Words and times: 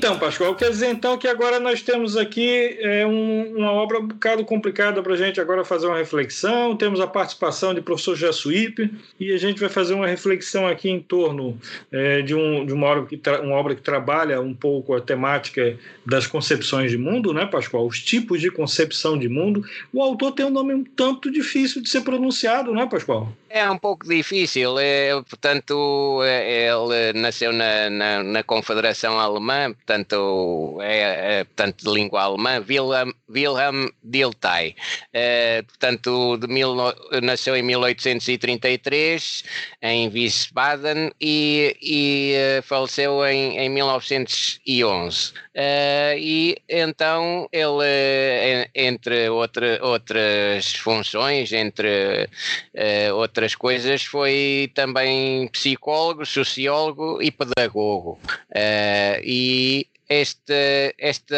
Então, 0.00 0.18
Pascoal, 0.18 0.54
quer 0.54 0.70
dizer 0.70 0.88
então 0.88 1.18
que 1.18 1.28
agora 1.28 1.60
nós 1.60 1.82
temos 1.82 2.16
aqui 2.16 2.78
é, 2.80 3.06
um, 3.06 3.58
uma 3.58 3.70
obra 3.70 3.98
um 3.98 4.06
bocado 4.06 4.42
complicada 4.46 5.02
para 5.02 5.12
a 5.12 5.16
gente 5.16 5.38
agora 5.38 5.62
fazer 5.62 5.88
uma 5.88 5.98
reflexão. 5.98 6.74
Temos 6.74 7.00
a 7.00 7.06
participação 7.06 7.74
de 7.74 7.82
professor 7.82 8.16
Jassuípe 8.16 8.90
e 9.20 9.30
a 9.30 9.36
gente 9.36 9.60
vai 9.60 9.68
fazer 9.68 9.92
uma 9.92 10.06
reflexão 10.06 10.66
aqui 10.66 10.88
em 10.88 11.00
torno 11.00 11.60
é, 11.92 12.22
de, 12.22 12.34
um, 12.34 12.64
de 12.64 12.72
uma, 12.72 12.86
obra 12.86 13.04
que 13.04 13.20
uma 13.42 13.54
obra 13.56 13.74
que 13.74 13.82
trabalha 13.82 14.40
um 14.40 14.54
pouco 14.54 14.94
a 14.94 15.02
temática 15.02 15.76
das 16.06 16.26
concepções 16.26 16.90
de 16.90 16.96
mundo, 16.96 17.34
né, 17.34 17.44
Pascoal? 17.44 17.86
Os 17.86 18.02
tipos 18.02 18.40
de 18.40 18.50
concepção 18.50 19.18
de 19.18 19.28
mundo. 19.28 19.62
O 19.92 20.02
autor 20.02 20.32
tem 20.32 20.46
um 20.46 20.50
nome 20.50 20.72
um 20.72 20.82
tanto 20.82 21.30
difícil 21.30 21.82
de 21.82 21.90
ser 21.90 22.00
pronunciado, 22.00 22.72
não 22.72 22.80
é, 22.80 22.86
Pascoal? 22.86 23.30
É 23.50 23.68
um 23.68 23.76
pouco 23.76 24.08
difícil, 24.08 24.78
é, 24.78 25.10
portanto, 25.28 26.22
é, 26.22 26.68
ele 26.68 27.18
nasceu 27.18 27.52
na, 27.52 27.90
na, 27.90 28.22
na 28.22 28.42
Confederação 28.44 29.18
Alemã, 29.18 29.74
portanto, 29.90 30.78
é, 30.82 31.40
é, 31.40 31.44
portanto, 31.44 31.84
de 31.84 31.90
língua 31.90 32.22
alemã, 32.22 32.64
Wilhelm, 32.68 33.10
Wilhelm 33.28 33.88
Dilthey. 34.04 34.76
É, 35.12 35.62
portanto, 35.62 36.36
de 36.36 36.46
mil, 36.46 36.76
nasceu 37.22 37.56
em 37.56 37.62
1833 37.62 39.44
em 39.82 40.08
Wiesbaden 40.08 41.10
e, 41.20 41.76
e 41.82 42.34
uh, 42.58 42.62
faleceu 42.62 43.24
em, 43.26 43.58
em 43.58 43.68
1911. 43.68 45.32
Uh, 45.50 46.16
e 46.16 46.56
então 46.68 47.48
ele, 47.50 48.70
entre 48.74 49.28
outra, 49.28 49.80
outras 49.82 50.74
funções, 50.74 51.52
entre 51.52 52.28
uh, 52.74 53.14
outras 53.16 53.56
coisas, 53.56 54.04
foi 54.04 54.70
também 54.74 55.48
psicólogo, 55.48 56.24
sociólogo 56.24 57.20
e 57.20 57.32
pedagogo. 57.32 58.18
Uh, 58.50 59.20
e 59.24 59.79
este, 60.10 60.92
este 60.98 61.36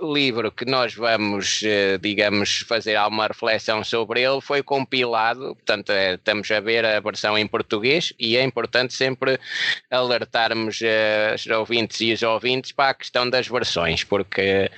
livro 0.00 0.50
que 0.50 0.64
nós 0.64 0.94
vamos, 0.94 1.60
eh, 1.62 1.98
digamos, 2.00 2.64
fazer 2.66 2.96
alguma 2.96 3.26
reflexão 3.26 3.84
sobre 3.84 4.22
ele 4.22 4.40
foi 4.40 4.62
compilado, 4.62 5.54
portanto, 5.54 5.90
é, 5.90 6.14
estamos 6.14 6.50
a 6.50 6.60
ver 6.60 6.86
a 6.86 6.98
versão 6.98 7.36
em 7.36 7.46
português 7.46 8.14
e 8.18 8.38
é 8.38 8.42
importante 8.42 8.94
sempre 8.94 9.38
alertarmos 9.90 10.80
uh, 10.80 11.34
os 11.34 11.46
ouvintes 11.46 12.00
e 12.00 12.14
os 12.14 12.22
ouvintes 12.22 12.72
para 12.72 12.90
a 12.90 12.94
questão 12.94 13.28
das 13.28 13.46
versões, 13.46 14.02
porque 14.02 14.70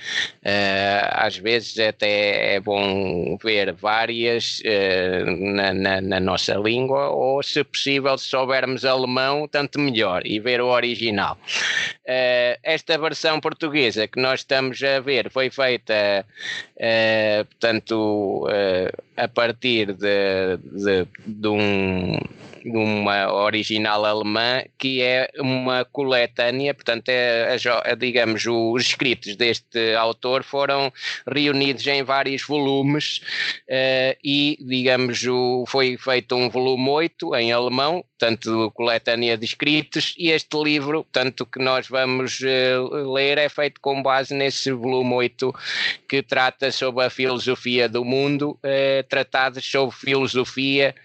uh, 0.43 1.07
às 1.11 1.37
vezes 1.37 1.79
até 1.79 2.55
é 2.55 2.59
bom 2.59 3.37
ver 3.41 3.71
várias 3.71 4.59
uh, 4.59 5.31
na, 5.53 5.73
na, 5.73 6.01
na, 6.01 6.19
nossa 6.19 6.55
língua 6.55 7.07
ou, 7.07 7.41
se 7.41 7.63
possível, 7.63 8.17
se 8.17 8.25
soubermos 8.25 8.83
alemão, 8.83 9.47
tanto 9.47 9.79
melhor, 9.79 10.23
e 10.25 10.41
ver 10.41 10.59
o 10.59 10.67
original. 10.67 11.37
Uh, 12.05 12.48
esta 12.63 12.97
versão 12.97 13.39
portuguesa 13.39 14.07
que 14.07 14.19
nós 14.19 14.41
estamos 14.41 14.81
a 14.83 14.99
ver 14.99 15.29
foi 15.31 15.49
feita, 15.49 16.25
uh, 16.75 17.45
portanto, 17.45 18.45
uh, 18.47 19.03
a 19.17 19.27
partir 19.27 19.93
de, 19.93 20.57
de, 20.57 21.07
de 21.25 21.47
um 21.47 22.17
uma 22.65 23.31
original 23.33 24.05
alemã 24.05 24.63
que 24.77 25.01
é 25.01 25.29
uma 25.39 25.85
coletânea, 25.85 26.73
portanto, 26.73 27.09
é, 27.09 27.55
digamos, 27.97 28.45
os 28.45 28.83
escritos 28.83 29.35
deste 29.35 29.95
autor 29.95 30.43
foram 30.43 30.91
reunidos 31.27 31.85
em 31.87 32.03
vários 32.03 32.43
volumes 32.43 33.21
uh, 33.69 34.17
e, 34.23 34.57
digamos, 34.61 35.23
o, 35.25 35.65
foi 35.67 35.97
feito 35.97 36.35
um 36.35 36.49
volume 36.49 36.89
8 36.89 37.35
em 37.35 37.51
alemão, 37.51 38.03
portanto, 38.17 38.71
coletânea 38.73 39.37
de 39.37 39.45
escritos, 39.45 40.13
e 40.17 40.31
este 40.31 40.57
livro, 40.61 41.05
tanto 41.11 41.45
que 41.45 41.59
nós 41.59 41.87
vamos 41.87 42.38
uh, 42.41 43.13
ler, 43.13 43.37
é 43.37 43.49
feito 43.49 43.79
com 43.81 44.01
base 44.01 44.33
nesse 44.33 44.71
volume 44.71 45.13
8 45.13 45.53
que 46.07 46.21
trata 46.21 46.71
sobre 46.71 47.05
a 47.05 47.09
filosofia 47.09 47.87
do 47.87 48.03
mundo, 48.03 48.51
uh, 48.63 49.03
tratados 49.07 49.65
sobre 49.65 49.95
filosofia 49.95 50.95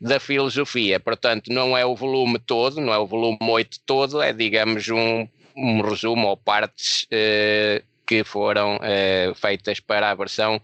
da 0.00 0.20
filosofia. 0.20 0.98
Portanto 1.00 1.52
não 1.52 1.76
é 1.76 1.84
o 1.84 1.94
volume 1.94 2.38
todo, 2.38 2.80
não 2.80 2.92
é 2.92 2.98
o 2.98 3.06
volume 3.06 3.38
8 3.40 3.80
todo, 3.86 4.20
é 4.22 4.32
digamos 4.32 4.88
um, 4.88 5.26
um 5.56 5.80
resumo 5.80 6.28
ou 6.28 6.36
partes 6.36 7.06
eh, 7.10 7.82
que 8.06 8.22
foram 8.24 8.78
eh, 8.82 9.32
feitas 9.34 9.80
para 9.80 10.10
a 10.10 10.14
versão 10.14 10.60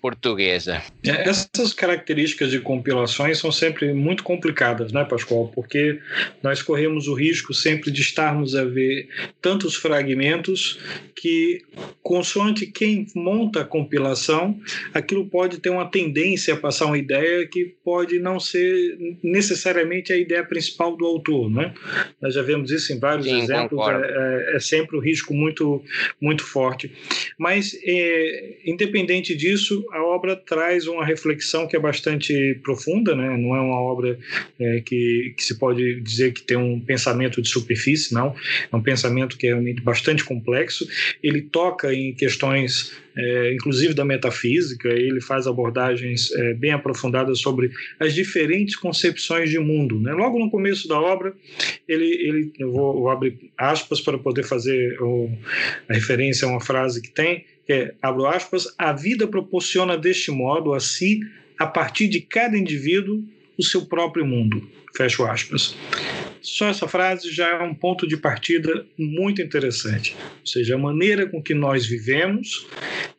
portuguesa. 0.00 0.82
É, 1.04 1.28
essas 1.28 1.72
características 1.72 2.50
de 2.50 2.60
compilações 2.60 3.38
são 3.38 3.50
sempre 3.50 3.92
muito 3.92 4.22
complicadas, 4.22 4.92
né, 4.92 5.04
Pascoal? 5.04 5.48
Porque 5.48 6.00
nós 6.42 6.62
corremos 6.62 7.08
o 7.08 7.14
risco 7.14 7.52
sempre 7.52 7.90
de 7.90 8.00
estarmos 8.00 8.54
a 8.54 8.64
ver 8.64 9.08
tantos 9.40 9.74
fragmentos 9.74 10.78
que, 11.16 11.62
consoante 12.02 12.66
quem 12.66 13.06
monta 13.14 13.62
a 13.62 13.64
compilação, 13.64 14.58
aquilo 14.94 15.26
pode 15.26 15.58
ter 15.58 15.70
uma 15.70 15.90
tendência 15.90 16.54
a 16.54 16.56
passar 16.56 16.86
uma 16.86 16.98
ideia 16.98 17.46
que 17.46 17.74
pode 17.84 18.18
não 18.18 18.38
ser 18.38 18.96
necessariamente 19.22 20.12
a 20.12 20.16
ideia 20.16 20.44
principal 20.44 20.96
do 20.96 21.04
autor, 21.04 21.50
né? 21.50 21.74
Nós 22.20 22.34
já 22.34 22.42
vemos 22.42 22.70
isso 22.70 22.92
em 22.92 22.98
vários 22.98 23.26
Sim, 23.26 23.40
exemplos, 23.42 23.88
é, 23.88 24.52
é, 24.52 24.56
é, 24.56 24.60
sempre 24.60 24.96
um 24.96 25.00
risco 25.00 25.34
muito, 25.34 25.82
muito 26.20 26.44
forte. 26.44 26.92
Mas, 27.36 27.76
é, 27.82 28.58
independente 28.64 29.34
disso, 29.34 29.84
a 29.92 30.02
obra 30.02 30.36
traz 30.36 30.86
uma 30.86 31.04
reflexão 31.04 31.66
que 31.66 31.76
é 31.76 31.80
bastante 31.80 32.58
profunda, 32.62 33.14
né? 33.14 33.36
não 33.36 33.54
é 33.54 33.60
uma 33.60 33.80
obra 33.80 34.18
é, 34.58 34.80
que, 34.80 35.34
que 35.36 35.44
se 35.44 35.58
pode 35.58 36.00
dizer 36.00 36.32
que 36.32 36.42
tem 36.42 36.56
um 36.56 36.80
pensamento 36.80 37.40
de 37.40 37.48
superfície, 37.48 38.12
não. 38.14 38.34
É 38.70 38.76
um 38.76 38.82
pensamento 38.82 39.36
que 39.36 39.46
é 39.46 39.74
bastante 39.82 40.24
complexo. 40.24 40.86
Ele 41.22 41.42
toca 41.42 41.92
em 41.92 42.14
questões, 42.14 42.92
é, 43.16 43.54
inclusive 43.54 43.94
da 43.94 44.04
metafísica, 44.04 44.88
ele 44.88 45.20
faz 45.20 45.46
abordagens 45.46 46.30
é, 46.32 46.54
bem 46.54 46.72
aprofundadas 46.72 47.40
sobre 47.40 47.70
as 47.98 48.14
diferentes 48.14 48.76
concepções 48.76 49.50
de 49.50 49.58
mundo. 49.58 50.00
Né? 50.00 50.12
Logo 50.12 50.38
no 50.38 50.50
começo 50.50 50.88
da 50.88 51.00
obra, 51.00 51.34
ele, 51.86 52.06
ele 52.06 52.52
eu 52.58 52.72
vou, 52.72 52.94
vou 52.94 53.10
abrir 53.10 53.38
aspas 53.56 54.00
para 54.00 54.18
poder 54.18 54.44
fazer 54.44 55.00
o, 55.00 55.30
a 55.88 55.94
referência 55.94 56.46
a 56.46 56.50
uma 56.50 56.60
frase 56.60 57.00
que 57.00 57.10
tem 57.10 57.44
é, 57.68 57.94
abro 58.00 58.26
aspas, 58.26 58.74
a 58.78 58.92
vida 58.92 59.26
proporciona 59.26 59.96
deste 59.96 60.30
modo 60.30 60.72
a 60.72 60.80
si, 60.80 61.20
a 61.58 61.66
partir 61.66 62.08
de 62.08 62.20
cada 62.20 62.56
indivíduo, 62.56 63.22
o 63.58 63.62
seu 63.62 63.86
próprio 63.86 64.24
mundo. 64.24 64.68
Fecho 64.96 65.24
aspas. 65.24 65.76
Só 66.40 66.68
essa 66.68 66.88
frase 66.88 67.32
já 67.32 67.48
é 67.48 67.62
um 67.62 67.74
ponto 67.74 68.06
de 68.06 68.16
partida 68.16 68.86
muito 68.96 69.42
interessante. 69.42 70.16
Ou 70.40 70.46
seja, 70.46 70.74
a 70.74 70.78
maneira 70.78 71.26
com 71.26 71.42
que 71.42 71.54
nós 71.54 71.86
vivemos 71.86 72.66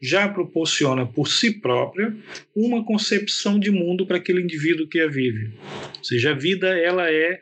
já 0.02 0.28
proporciona 0.28 1.06
por 1.06 1.28
si 1.28 1.52
própria 1.60 2.16
uma 2.56 2.84
concepção 2.84 3.60
de 3.60 3.72
mundo 3.72 4.06
para 4.06 4.18
aquele 4.18 4.42
indivíduo 4.42 4.88
que 4.88 5.00
a 5.00 5.08
vive. 5.08 5.52
Ou 5.98 6.04
seja, 6.04 6.32
a 6.32 6.34
vida 6.34 6.68
ela 6.78 7.12
é 7.12 7.40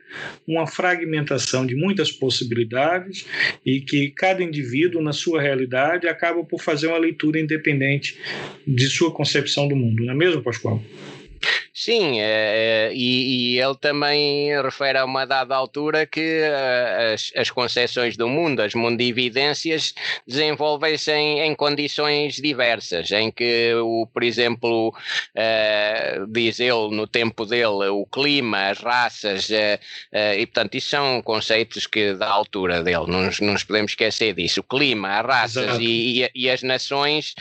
uma 0.47 0.65
fragmentação 0.65 1.65
de 1.65 1.75
muitas 1.75 2.11
possibilidades 2.11 3.25
e 3.65 3.79
que 3.81 4.09
cada 4.11 4.43
indivíduo 4.43 5.01
na 5.01 5.13
sua 5.13 5.41
realidade 5.41 6.07
acaba 6.07 6.43
por 6.43 6.61
fazer 6.61 6.87
uma 6.87 6.97
leitura 6.97 7.39
independente 7.39 8.17
de 8.65 8.87
sua 8.87 9.11
concepção 9.11 9.67
do 9.67 9.75
mundo. 9.75 10.03
Não 10.03 10.13
é 10.13 10.15
mesmo, 10.15 10.41
Pascoal? 10.41 10.83
Sim, 11.79 12.19
é, 12.19 12.89
e, 12.91 13.53
e, 13.53 13.61
ele 13.61 13.75
também 13.75 14.49
refere 14.63 14.97
a 14.97 15.05
uma 15.05 15.25
dada 15.25 15.55
altura 15.55 16.07
que 16.07 16.41
uh, 16.41 17.13
as, 17.13 17.31
as 17.35 17.51
concepções 17.51 18.17
do 18.17 18.27
mundo, 18.27 18.61
as 18.61 18.73
mundividências, 18.73 19.93
desenvolvem-se 20.25 21.11
em, 21.11 21.41
em, 21.41 21.53
condições 21.53 22.37
diversas, 22.37 23.11
em 23.11 23.31
que, 23.31 23.75
o, 23.75 24.07
por 24.11 24.23
exemplo, 24.23 24.89
uh, 24.89 26.27
diz 26.27 26.59
ele, 26.59 26.95
no 26.95 27.05
tempo 27.05 27.45
dele, 27.45 27.89
o 27.91 28.07
clima, 28.07 28.69
as 28.69 28.79
raças, 28.79 29.47
uh, 29.47 30.33
e 30.35 30.47
portanto, 30.47 30.73
isso 30.73 30.89
são 30.89 31.21
conceitos 31.21 31.85
que 31.85 32.15
da 32.15 32.27
altura 32.27 32.81
dele, 32.81 33.05
não 33.07 33.21
nos, 33.21 33.39
não 33.39 33.53
nos 33.53 33.63
podemos 33.63 33.91
esquecer 33.91 34.33
disso. 34.33 34.61
O 34.61 34.63
clima, 34.63 35.19
as 35.19 35.25
raças 35.27 35.77
e, 35.79 36.23
e, 36.23 36.31
e, 36.33 36.49
as 36.49 36.63
nações 36.63 37.35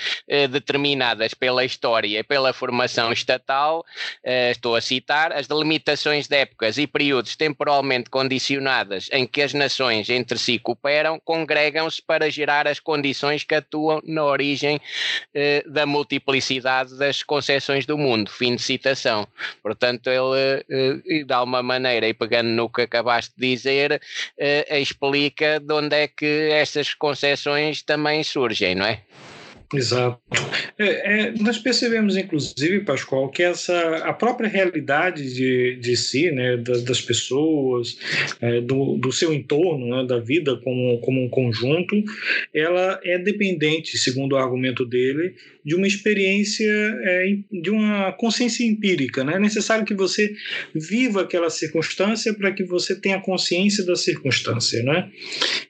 determinadas 0.51 1.33
pela 1.33 1.65
história 1.65 2.19
e 2.19 2.23
pela 2.23 2.53
formação 2.53 3.11
estatal 3.11 3.83
uh, 4.25 4.51
estou 4.51 4.75
a 4.75 4.81
citar, 4.81 5.33
as 5.33 5.47
delimitações 5.47 6.27
de 6.27 6.37
épocas 6.37 6.79
e 6.79 6.87
períodos 6.87 7.37
temporalmente 7.37 8.11
condicionadas 8.11 9.09
em 9.13 9.27
que 9.27 9.43
as 9.43 9.53
nações 9.55 10.09
entre 10.11 10.39
si 10.39 10.59
cooperam 10.59 11.21
congregam-se 11.21 12.03
para 12.03 12.31
gerar 12.31 12.67
as 12.67 12.81
condições 12.81 13.45
que 13.45 13.55
atuam 13.55 14.01
na 14.05 14.25
origem 14.25 14.77
uh, 14.77 15.71
da 15.71 15.87
multiplicidade 15.87 16.97
das 16.99 17.23
concepções 17.23 17.87
do 17.87 17.97
mundo. 17.97 18.31
Fim 18.31 18.57
de 18.57 18.63
citação. 18.63 19.27
Portanto, 19.63 20.09
ele, 20.09 20.93
uh, 20.93 21.27
de 21.27 21.33
alguma 21.33 21.63
maneira, 21.63 22.09
e 22.09 22.15
pegando 22.15 22.49
no 22.49 22.69
que 22.69 22.83
acabaste 22.83 23.35
de 23.37 23.51
dizer, 23.51 24.01
explica 24.71 25.61
de 25.61 25.73
onde 25.73 25.97
é 25.97 26.09
que 26.09 26.51
essas 26.51 26.95
concepções 26.95 27.83
também 27.83 28.23
surgem, 28.23 28.75
não 28.75 28.87
é? 28.87 29.03
Exato. 29.75 30.21
É, 30.79 31.29
é, 31.29 31.33
nós 31.33 31.59
percebemos, 31.59 32.17
inclusive, 32.17 32.81
Pascoal, 32.81 33.31
que 33.31 33.43
essa, 33.43 33.99
a 33.99 34.13
própria 34.13 34.49
realidade 34.49 35.35
de, 35.35 35.77
de 35.77 35.97
si, 35.97 36.31
né, 36.31 36.57
das, 36.57 36.83
das 36.83 37.01
pessoas, 37.01 37.99
é, 38.41 38.61
do, 38.61 38.97
do 38.97 39.11
seu 39.11 39.33
entorno, 39.33 39.89
né, 39.89 40.07
da 40.07 40.19
vida 40.19 40.57
como, 40.63 40.99
como 41.01 41.23
um 41.23 41.29
conjunto, 41.29 41.97
ela 42.55 43.01
é 43.05 43.19
dependente, 43.19 43.99
segundo 43.99 44.33
o 44.33 44.37
argumento 44.37 44.85
dele, 44.85 45.35
de 45.67 45.75
uma 45.75 45.89
experiência, 45.89 46.65
é, 47.03 47.39
de 47.51 47.71
uma 47.73 48.13
consciência 48.13 48.65
empírica. 48.65 49.25
Né? 49.25 49.35
É 49.35 49.39
necessário 49.41 49.85
que 49.85 49.95
você 49.95 50.33
viva 50.73 51.23
aquela 51.23 51.51
circunstância 51.51 52.33
para 52.33 52.53
que 52.53 52.63
você 52.63 52.95
tenha 52.95 53.21
consciência 53.21 53.85
da 53.85 53.97
circunstância. 53.97 54.81
Né? 54.85 55.11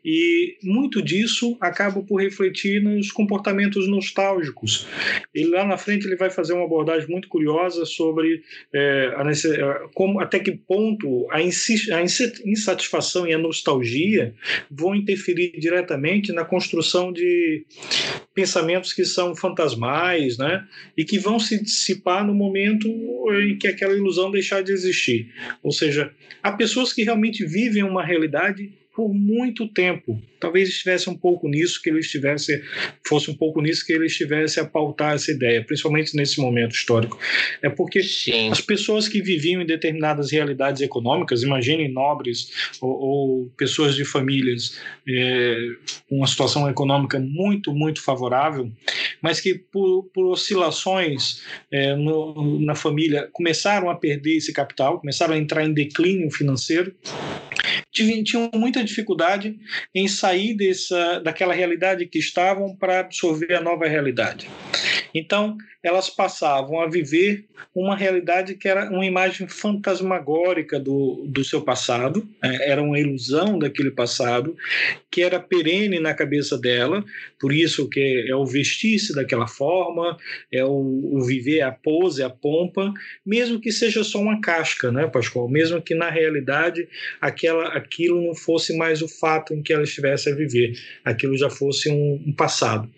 E 0.04 0.58
muito 0.62 1.00
disso 1.00 1.56
acaba 1.62 2.02
por 2.02 2.20
refletir 2.20 2.82
nos 2.82 3.10
comportamentos 3.10 3.88
nostálgicos. 3.88 4.86
E 5.34 5.44
lá 5.44 5.64
na 5.64 5.78
frente 5.78 6.06
ele 6.06 6.16
vai 6.16 6.28
fazer 6.28 6.52
uma 6.52 6.66
abordagem 6.66 7.08
muito 7.08 7.26
curiosa 7.28 7.86
sobre 7.86 8.42
é, 8.74 9.14
a, 9.16 9.88
como, 9.94 10.20
até 10.20 10.38
que 10.38 10.52
ponto 10.52 11.26
a, 11.30 11.38
a 11.38 12.02
insatisfação 12.44 13.26
e 13.26 13.32
a 13.32 13.38
nostalgia 13.38 14.34
vão 14.70 14.94
interferir 14.94 15.58
diretamente 15.58 16.32
na 16.32 16.44
construção 16.44 17.10
de 17.10 17.64
pensamentos 18.36 18.92
que 18.92 19.02
são 19.06 19.34
fantasmais, 19.34 20.36
né? 20.36 20.68
E 20.94 21.06
que 21.06 21.18
vão 21.18 21.38
se 21.38 21.60
dissipar 21.60 22.24
no 22.24 22.34
momento 22.34 22.86
em 23.32 23.56
que 23.56 23.66
aquela 23.66 23.94
ilusão 23.94 24.30
deixar 24.30 24.62
de 24.62 24.72
existir. 24.72 25.32
Ou 25.62 25.72
seja, 25.72 26.12
há 26.42 26.52
pessoas 26.52 26.92
que 26.92 27.02
realmente 27.02 27.46
vivem 27.46 27.82
uma 27.82 28.04
realidade 28.04 28.70
por 28.96 29.12
muito 29.12 29.68
tempo. 29.68 30.18
Talvez 30.40 30.70
estivesse 30.70 31.10
um 31.10 31.14
pouco 31.14 31.48
nisso 31.48 31.80
que 31.82 31.90
ele 31.90 31.98
estivesse, 31.98 32.62
fosse 33.06 33.30
um 33.30 33.34
pouco 33.34 33.60
nisso 33.60 33.84
que 33.84 33.92
ele 33.92 34.06
estivesse 34.06 34.58
a 34.58 34.64
pautar 34.64 35.14
essa 35.14 35.30
ideia, 35.30 35.62
principalmente 35.62 36.16
nesse 36.16 36.40
momento 36.40 36.72
histórico. 36.72 37.18
É 37.60 37.68
porque 37.68 38.02
Sim. 38.02 38.50
as 38.50 38.60
pessoas 38.62 39.06
que 39.06 39.20
viviam 39.20 39.60
em 39.60 39.66
determinadas 39.66 40.32
realidades 40.32 40.80
econômicas, 40.80 41.42
imaginem 41.42 41.92
nobres 41.92 42.50
ou, 42.80 42.90
ou 42.90 43.52
pessoas 43.58 43.94
de 43.94 44.04
famílias 44.04 44.78
é, 45.06 45.58
uma 46.10 46.26
situação 46.26 46.68
econômica 46.68 47.18
muito, 47.20 47.74
muito 47.74 48.02
favorável, 48.02 48.72
mas 49.20 49.40
que 49.40 49.54
por, 49.54 50.04
por 50.04 50.26
oscilações 50.26 51.42
é, 51.70 51.94
no, 51.94 52.58
na 52.60 52.74
família 52.74 53.28
começaram 53.30 53.90
a 53.90 53.94
perder 53.94 54.36
esse 54.36 54.54
capital, 54.54 55.00
começaram 55.00 55.34
a 55.34 55.38
entrar 55.38 55.64
em 55.66 55.74
declínio 55.74 56.30
financeiro 56.30 56.94
tinham 57.92 58.50
muita 58.54 58.84
dificuldade 58.84 59.56
em 59.94 60.08
sair 60.08 60.54
dessa, 60.54 61.20
daquela 61.20 61.54
realidade 61.54 62.06
que 62.06 62.18
estavam 62.18 62.74
para 62.76 63.00
absorver 63.00 63.54
a 63.54 63.60
nova 63.60 63.86
realidade. 63.86 64.48
Então, 65.14 65.56
elas 65.86 66.10
passavam 66.10 66.80
a 66.80 66.88
viver 66.88 67.44
uma 67.74 67.96
realidade 67.96 68.54
que 68.54 68.68
era 68.68 68.90
uma 68.90 69.06
imagem 69.06 69.46
fantasmagórica 69.46 70.80
do, 70.80 71.24
do 71.28 71.44
seu 71.44 71.62
passado, 71.62 72.28
é, 72.42 72.72
era 72.72 72.82
uma 72.82 72.98
ilusão 72.98 73.58
daquele 73.58 73.90
passado, 73.90 74.56
que 75.10 75.22
era 75.22 75.38
perene 75.38 76.00
na 76.00 76.12
cabeça 76.12 76.58
dela, 76.58 77.04
por 77.38 77.52
isso 77.52 77.88
que 77.88 78.26
é 78.28 78.34
o 78.34 78.44
vestir-se 78.44 79.14
daquela 79.14 79.46
forma, 79.46 80.16
é 80.52 80.64
o, 80.64 81.10
o, 81.12 81.22
viver 81.24 81.60
a 81.60 81.70
pose, 81.70 82.22
a 82.22 82.30
pompa, 82.30 82.92
mesmo 83.24 83.60
que 83.60 83.70
seja 83.70 84.02
só 84.02 84.20
uma 84.20 84.40
casca, 84.40 84.90
né, 84.90 85.06
Pascoal? 85.06 85.48
Mesmo 85.48 85.80
que 85.80 85.94
na 85.94 86.10
realidade 86.10 86.88
aquela, 87.20 87.68
aquilo 87.68 88.20
não 88.20 88.34
fosse 88.34 88.76
mais 88.76 89.02
o 89.02 89.08
fato 89.08 89.54
em 89.54 89.62
que 89.62 89.72
ela 89.72 89.84
estivesse 89.84 90.30
a 90.30 90.34
viver, 90.34 90.72
aquilo 91.04 91.36
já 91.36 91.48
fosse 91.48 91.90
um, 91.90 92.22
um 92.26 92.32
passado. 92.32 92.90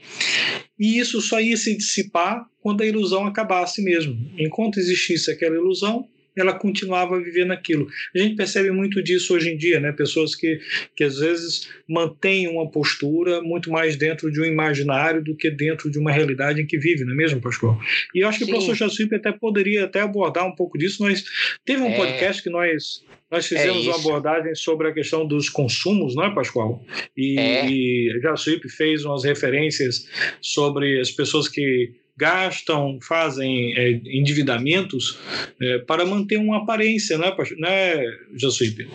E 0.78 0.98
isso 0.98 1.20
só 1.20 1.40
ia 1.40 1.56
se 1.56 1.76
dissipar 1.76 2.46
quando 2.60 2.82
a 2.82 2.86
ilusão 2.86 3.26
acabasse 3.26 3.82
mesmo. 3.82 4.16
Enquanto 4.38 4.78
existisse 4.78 5.30
aquela 5.30 5.56
ilusão, 5.56 6.06
ela 6.40 6.52
continuava 6.52 7.16
a 7.16 7.20
viver 7.20 7.44
naquilo. 7.44 7.88
A 8.14 8.18
gente 8.18 8.36
percebe 8.36 8.70
muito 8.70 9.02
disso 9.02 9.34
hoje 9.34 9.50
em 9.50 9.56
dia, 9.56 9.80
né? 9.80 9.92
Pessoas 9.92 10.34
que, 10.34 10.60
que 10.94 11.04
às 11.04 11.18
vezes 11.18 11.68
mantêm 11.88 12.48
uma 12.48 12.70
postura 12.70 13.40
muito 13.42 13.70
mais 13.70 13.96
dentro 13.96 14.30
de 14.30 14.40
um 14.40 14.44
imaginário 14.44 15.22
do 15.22 15.36
que 15.36 15.50
dentro 15.50 15.90
de 15.90 15.98
uma 15.98 16.12
realidade 16.12 16.60
em 16.60 16.66
que 16.66 16.78
vive, 16.78 17.04
não 17.04 17.12
é 17.12 17.16
mesmo, 17.16 17.40
Pascoal? 17.40 17.78
E 18.14 18.20
eu 18.20 18.28
acho 18.28 18.38
que 18.38 18.44
Sim. 18.44 18.52
o 18.52 18.54
professor 18.54 18.74
Jacipe 18.74 19.14
até 19.14 19.32
poderia 19.32 19.84
até 19.84 20.00
abordar 20.00 20.46
um 20.46 20.54
pouco 20.54 20.78
disso. 20.78 21.02
Nós 21.02 21.24
teve 21.64 21.82
um 21.82 21.90
é... 21.90 21.96
podcast 21.96 22.42
que 22.42 22.50
nós 22.50 23.02
nós 23.30 23.44
é 23.44 23.48
fizemos 23.48 23.86
é 23.86 23.90
uma 23.90 23.96
abordagem 23.98 24.54
sobre 24.54 24.88
a 24.88 24.92
questão 24.92 25.26
dos 25.26 25.50
consumos, 25.50 26.14
não 26.14 26.24
é, 26.24 26.34
Pascoal? 26.34 26.82
E, 27.16 27.38
é. 27.38 27.70
e 27.70 28.20
Jacipe 28.22 28.68
fez 28.68 29.04
umas 29.04 29.24
referências 29.24 30.08
sobre 30.40 30.98
as 30.98 31.10
pessoas 31.10 31.46
que 31.46 31.92
gastam, 32.18 32.98
fazem 33.00 33.74
é, 33.78 33.90
endividamentos 34.04 35.20
é, 35.60 35.78
para 35.78 36.04
manter 36.04 36.36
uma 36.36 36.58
aparência, 36.58 37.16
né, 37.16 37.32
né 37.58 38.04
Josuípe? 38.34 38.88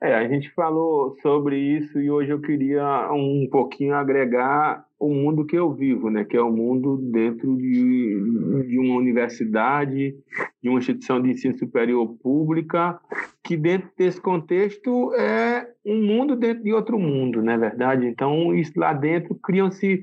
É, 0.00 0.14
a 0.14 0.26
gente 0.28 0.48
falou 0.54 1.16
sobre 1.22 1.58
isso 1.58 2.00
e 2.00 2.10
hoje 2.10 2.30
eu 2.30 2.40
queria 2.40 3.10
um 3.12 3.48
pouquinho 3.50 3.94
agregar 3.94 4.87
o 4.98 5.14
mundo 5.14 5.44
que 5.44 5.56
eu 5.56 5.72
vivo, 5.72 6.10
né? 6.10 6.24
Que 6.24 6.36
é 6.36 6.42
o 6.42 6.52
mundo 6.52 6.96
dentro 6.96 7.56
de, 7.56 8.64
de 8.66 8.78
uma 8.78 8.96
universidade, 8.96 10.14
de 10.62 10.68
uma 10.68 10.78
instituição 10.78 11.22
de 11.22 11.30
ensino 11.30 11.56
superior 11.56 12.16
pública, 12.22 12.98
que 13.44 13.56
dentro 13.56 13.88
desse 13.96 14.20
contexto 14.20 15.14
é 15.14 15.66
um 15.86 16.04
mundo 16.04 16.36
dentro 16.36 16.62
de 16.64 16.72
outro 16.72 16.98
mundo, 16.98 17.42
não 17.42 17.52
é 17.52 17.56
verdade? 17.56 18.06
Então, 18.06 18.54
isso 18.54 18.72
lá 18.76 18.92
dentro 18.92 19.34
criam-se 19.36 20.02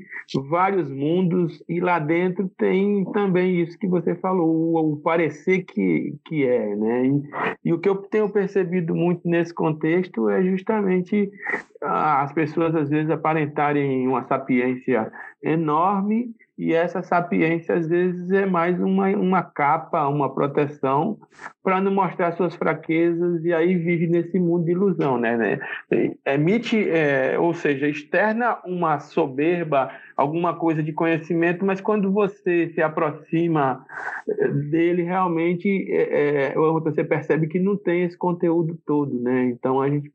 vários 0.50 0.90
mundos 0.90 1.64
e 1.70 1.80
lá 1.80 2.00
dentro 2.00 2.50
tem 2.58 3.06
também 3.14 3.62
isso 3.62 3.78
que 3.78 3.88
você 3.88 4.16
falou, 4.16 4.94
o, 4.94 4.98
parecer 4.98 5.64
que, 5.64 6.16
que 6.26 6.44
é, 6.44 6.76
né? 6.76 7.06
E, 7.06 7.24
e, 7.66 7.74
o 7.74 7.78
que 7.78 7.88
eu 7.88 7.98
tenho 7.98 8.30
percebido 8.30 8.96
muito 8.96 9.22
nesse 9.26 9.54
contexto 9.54 10.28
é 10.28 10.42
justamente 10.42 11.30
as 11.82 12.34
pessoas 12.34 12.74
às 12.76 12.90
vezes 12.90 13.12
aparentarem 13.12 14.08
uma 14.08 14.24
sapiência 14.24 14.85
enorme 15.42 16.36
e 16.58 16.74
essa 16.74 17.04
sapiência 17.04 17.76
às 17.76 17.88
vezes 17.88 18.32
é 18.32 18.46
mais 18.46 18.80
uma, 18.80 19.10
uma 19.10 19.44
capa, 19.44 20.08
uma 20.08 20.34
proteção 20.34 21.20
para 21.62 21.82
não 21.82 21.92
mostrar 21.92 22.32
suas 22.32 22.56
fraquezas 22.56 23.44
e 23.44 23.54
aí 23.54 23.75
vive 23.75 24.08
nesse 24.08 24.39
mundo 24.39 24.63
de 24.63 24.72
ilusão, 24.72 25.18
né? 25.18 25.36
né? 25.36 25.60
Emite, 26.25 26.89
é, 26.89 27.38
ou 27.38 27.54
seja, 27.54 27.89
externa 27.89 28.58
uma 28.65 29.00
soberba, 29.00 29.92
alguma 30.15 30.56
coisa 30.56 30.82
de 30.82 30.94
conhecimento, 30.94 31.65
mas 31.65 31.82
quando 31.82 32.10
você 32.10 32.72
se 32.74 32.82
aproxima 32.82 33.86
é, 34.30 34.48
dele, 34.48 35.04
realmente 35.04 35.68
é, 35.92 36.51
é, 36.51 36.56
você 36.56 37.04
percebe 37.04 37.48
que 37.48 37.60
não 37.60 37.75
tem 37.75 38.04
esse 38.04 38.18
conteúdo 38.18 38.80
todo, 38.86 39.20
né? 39.20 39.44
Então 39.48 39.82
a 39.82 39.89
gente 39.89 40.10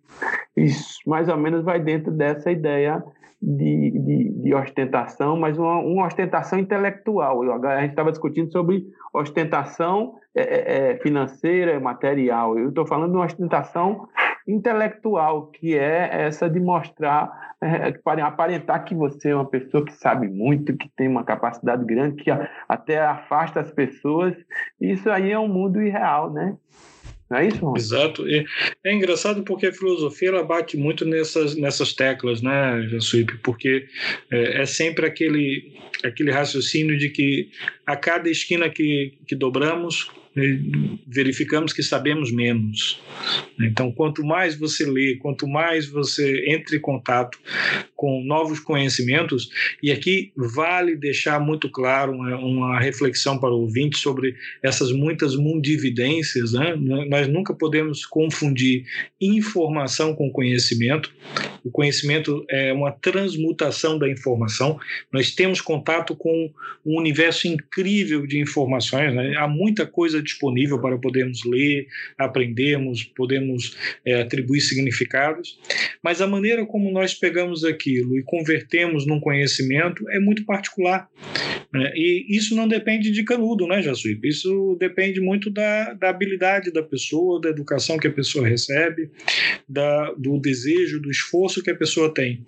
mais 1.07 1.29
ou 1.29 1.37
menos 1.37 1.63
vai 1.63 1.79
dentro 1.79 2.11
dessa 2.11 2.51
ideia 2.51 3.05
de, 3.43 3.91
de, 3.91 4.43
de 4.43 4.55
ostentação, 4.55 5.37
mas 5.37 5.59
uma, 5.59 5.79
uma, 5.79 6.07
ostentação 6.07 6.59
intelectual. 6.59 7.41
A 7.65 7.81
gente 7.81 7.91
estava 7.91 8.11
discutindo 8.11 8.53
sobre 8.53 8.85
ostentação 9.15 10.15
é, 10.35 10.43
é, 10.43 10.93
é 10.93 10.97
financeira, 10.99 11.81
material. 11.81 12.59
Eu 12.59 12.69
estou 12.69 12.87
falando 12.87 13.13
de 13.13 13.17
uma 13.17 13.25
ostentação 13.25 14.09
intelectual, 14.47 15.47
que 15.47 15.77
é 15.77 16.09
essa 16.27 16.51
de 16.51 16.61
mostrar, 16.61 17.55
é, 17.63 17.95
aparentar 18.23 18.85
que 18.85 18.95
você 18.95 19.31
é 19.31 19.35
uma 19.35 19.49
pessoa 19.49 19.85
que 19.85 19.93
sabe 19.93 20.29
muito, 20.29 20.77
que 20.77 20.91
tem 20.97 21.09
uma 21.09 21.25
capacidade 21.25 21.85
grande, 21.85 22.23
que 22.23 22.31
até 22.69 23.01
afasta 23.01 23.61
as 23.61 23.71
pessoas. 23.71 24.35
Isso 24.81 25.11
aí 25.11 25.31
é 25.31 25.39
um 25.39 25.49
mundo 25.49 25.81
irreal, 25.81 26.31
né? 26.31 26.57
Não 27.31 27.39
é 27.39 27.47
isso? 27.47 27.73
Exato. 27.77 28.29
E 28.29 28.45
é 28.85 28.93
engraçado 28.93 29.45
porque 29.45 29.67
a 29.67 29.73
filosofia 29.73 30.31
ela 30.31 30.43
bate 30.43 30.77
muito 30.77 31.05
nessas, 31.05 31.55
nessas 31.55 31.93
teclas, 31.93 32.43
né, 32.43 32.89
Jansuípe? 32.91 33.39
Porque 33.39 33.87
é, 34.31 34.63
é, 34.63 34.67
sempre 34.67 35.07
aquele, 35.07 35.73
aquele 36.03 36.33
raciocínio 36.33 36.99
de 36.99 37.09
que 37.09 37.51
a 37.87 37.97
cada 37.97 38.29
esquina 38.29 38.69
que, 38.69 39.15
que 39.29 39.37
dobramos, 39.37 40.11
verificamos 41.07 41.73
que 41.73 41.83
sabemos 41.83 42.33
menos. 42.33 43.01
Então, 43.63 43.93
quanto 43.93 44.25
mais 44.25 44.57
você 44.57 44.85
lê, 44.85 45.17
quanto 45.17 45.47
mais 45.47 45.87
você 45.87 46.45
entra 46.49 46.77
em 46.77 46.81
contato 46.81 47.39
com 47.95 48.23
novos 48.25 48.61
conhecimentos, 48.61 49.51
e 49.83 49.91
aqui 49.91 50.33
vale 50.37 50.97
deixar 50.97 51.39
muito 51.39 51.69
claro 51.69 52.13
uma, 52.13 52.37
uma 52.39 52.81
reflexão 52.81 53.39
para 53.39 53.51
o 53.51 53.61
ouvinte 53.61 53.99
sobre 53.99 54.35
essas 54.63 54.91
muitas 54.93 55.37
mundividências, 55.37 56.53
né? 56.53 56.75
nós 57.09 57.29
nunca 57.29 57.55
podemos 57.55 58.07
confundir 58.07 58.85
informação 59.21 60.15
com 60.15 60.31
conhecimento. 60.31 61.13
O 61.63 61.71
conhecimento 61.71 62.45
é 62.49 62.73
uma 62.73 62.91
transmutação 62.91 63.99
da 63.99 64.09
informação. 64.09 64.79
Nós 65.13 65.35
temos 65.35 65.61
contato 65.61 66.17
com 66.17 66.51
um 66.85 66.99
universo 66.99 67.47
incrível 67.47 68.27
de 68.27 68.41
informações, 68.41 69.15
né? 69.15 69.35
há 69.37 69.47
muita 69.47 69.87
coisa 69.87 70.23
disponível 70.23 70.81
para 70.81 70.97
podermos 70.99 71.45
ler, 71.45 71.87
aprendermos, 72.19 73.05
podemos 73.05 73.50
é, 74.05 74.21
atribuir 74.21 74.61
significados, 74.61 75.59
mas 76.03 76.21
a 76.21 76.27
maneira 76.27 76.65
como 76.67 76.91
nós 76.91 77.15
pegamos 77.15 77.65
aquilo 77.65 78.19
e 78.19 78.23
convertemos 78.23 79.07
num 79.07 79.21
conhecimento 79.21 80.09
é 80.11 80.19
muito 80.19 80.45
particular. 80.45 81.09
Né? 81.73 81.93
E 81.95 82.37
isso 82.37 82.57
não 82.57 82.67
depende 82.67 83.11
de 83.11 83.25
canudo, 83.25 83.67
né, 83.67 83.81
Jacuípe? 83.83 84.29
Isso 84.29 84.77
depende 84.79 85.21
muito 85.21 85.51
da, 85.51 85.93
da 85.95 86.11
habilidade 86.11 86.73
da 86.73 86.83
pessoa, 86.83 87.41
da 87.41 87.49
educação 87.49 87.99
que 87.99 88.09
a 88.09 88.13
pessoa 88.13 88.47
recebe, 88.47 89.11
da, 89.69 90.13
do 90.15 90.39
desejo, 90.39 91.01
do 91.01 91.11
esforço 91.11 91.63
que 91.63 91.71
a 91.71 91.77
pessoa 91.77 92.13
tem. 92.13 92.45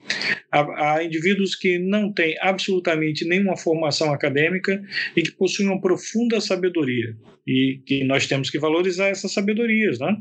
Há, 0.50 0.96
há 0.96 1.04
indivíduos 1.04 1.54
que 1.54 1.78
não 1.78 2.12
têm 2.12 2.36
absolutamente 2.40 3.24
nenhuma 3.24 3.56
formação 3.56 4.12
acadêmica 4.12 4.82
e 5.16 5.22
que 5.22 5.32
possuem 5.32 5.68
uma 5.68 5.80
profunda 5.80 6.40
sabedoria 6.40 7.16
e 7.46 7.82
que 7.86 8.04
nós 8.04 8.26
temos 8.26 8.50
que 8.50 8.58
valorizar 8.58 9.08
essas 9.08 9.32
sabedorias, 9.32 9.98
né? 9.98 10.16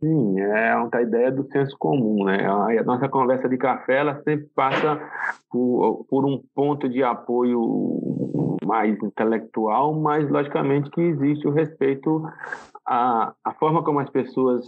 Sim, 0.00 0.38
é 0.38 0.72
a 0.72 1.02
ideia 1.02 1.32
do 1.32 1.44
senso 1.50 1.76
comum, 1.76 2.24
né? 2.24 2.46
A 2.46 2.84
nossa 2.84 3.08
conversa 3.08 3.48
de 3.48 3.56
café, 3.56 3.98
ela 3.98 4.22
sempre 4.22 4.46
passa 4.54 5.00
por, 5.50 6.06
por 6.08 6.24
um 6.24 6.40
ponto 6.54 6.88
de 6.88 7.02
apoio 7.02 8.56
mais 8.64 8.96
intelectual, 9.02 9.98
mas 10.00 10.30
logicamente 10.30 10.88
que 10.90 11.00
existe 11.00 11.48
o 11.48 11.50
respeito 11.50 12.22
à, 12.86 13.34
à 13.44 13.54
forma 13.54 13.82
como 13.82 13.98
as 13.98 14.08
pessoas 14.10 14.66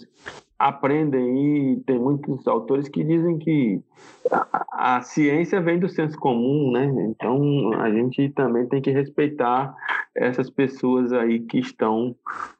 aprendem 0.58 1.74
e 1.74 1.80
tem 1.86 1.98
muitos 1.98 2.46
autores 2.48 2.88
que 2.88 3.04
dizem 3.04 3.38
que 3.38 3.80
a, 4.30 4.96
a, 4.96 5.02
ciência 5.02 5.60
vem 5.60 5.78
do 5.78 5.88
senso 5.88 6.18
comum, 6.18 6.70
né? 6.72 6.86
Então 7.08 7.72
a 7.80 7.90
gente 7.90 8.28
também 8.30 8.66
tem 8.68 8.82
que 8.82 8.90
respeitar 8.90 9.74
essas 10.14 10.50
pessoas 10.50 11.12
aí 11.12 11.40
que 11.40 11.58
estão 11.58 12.14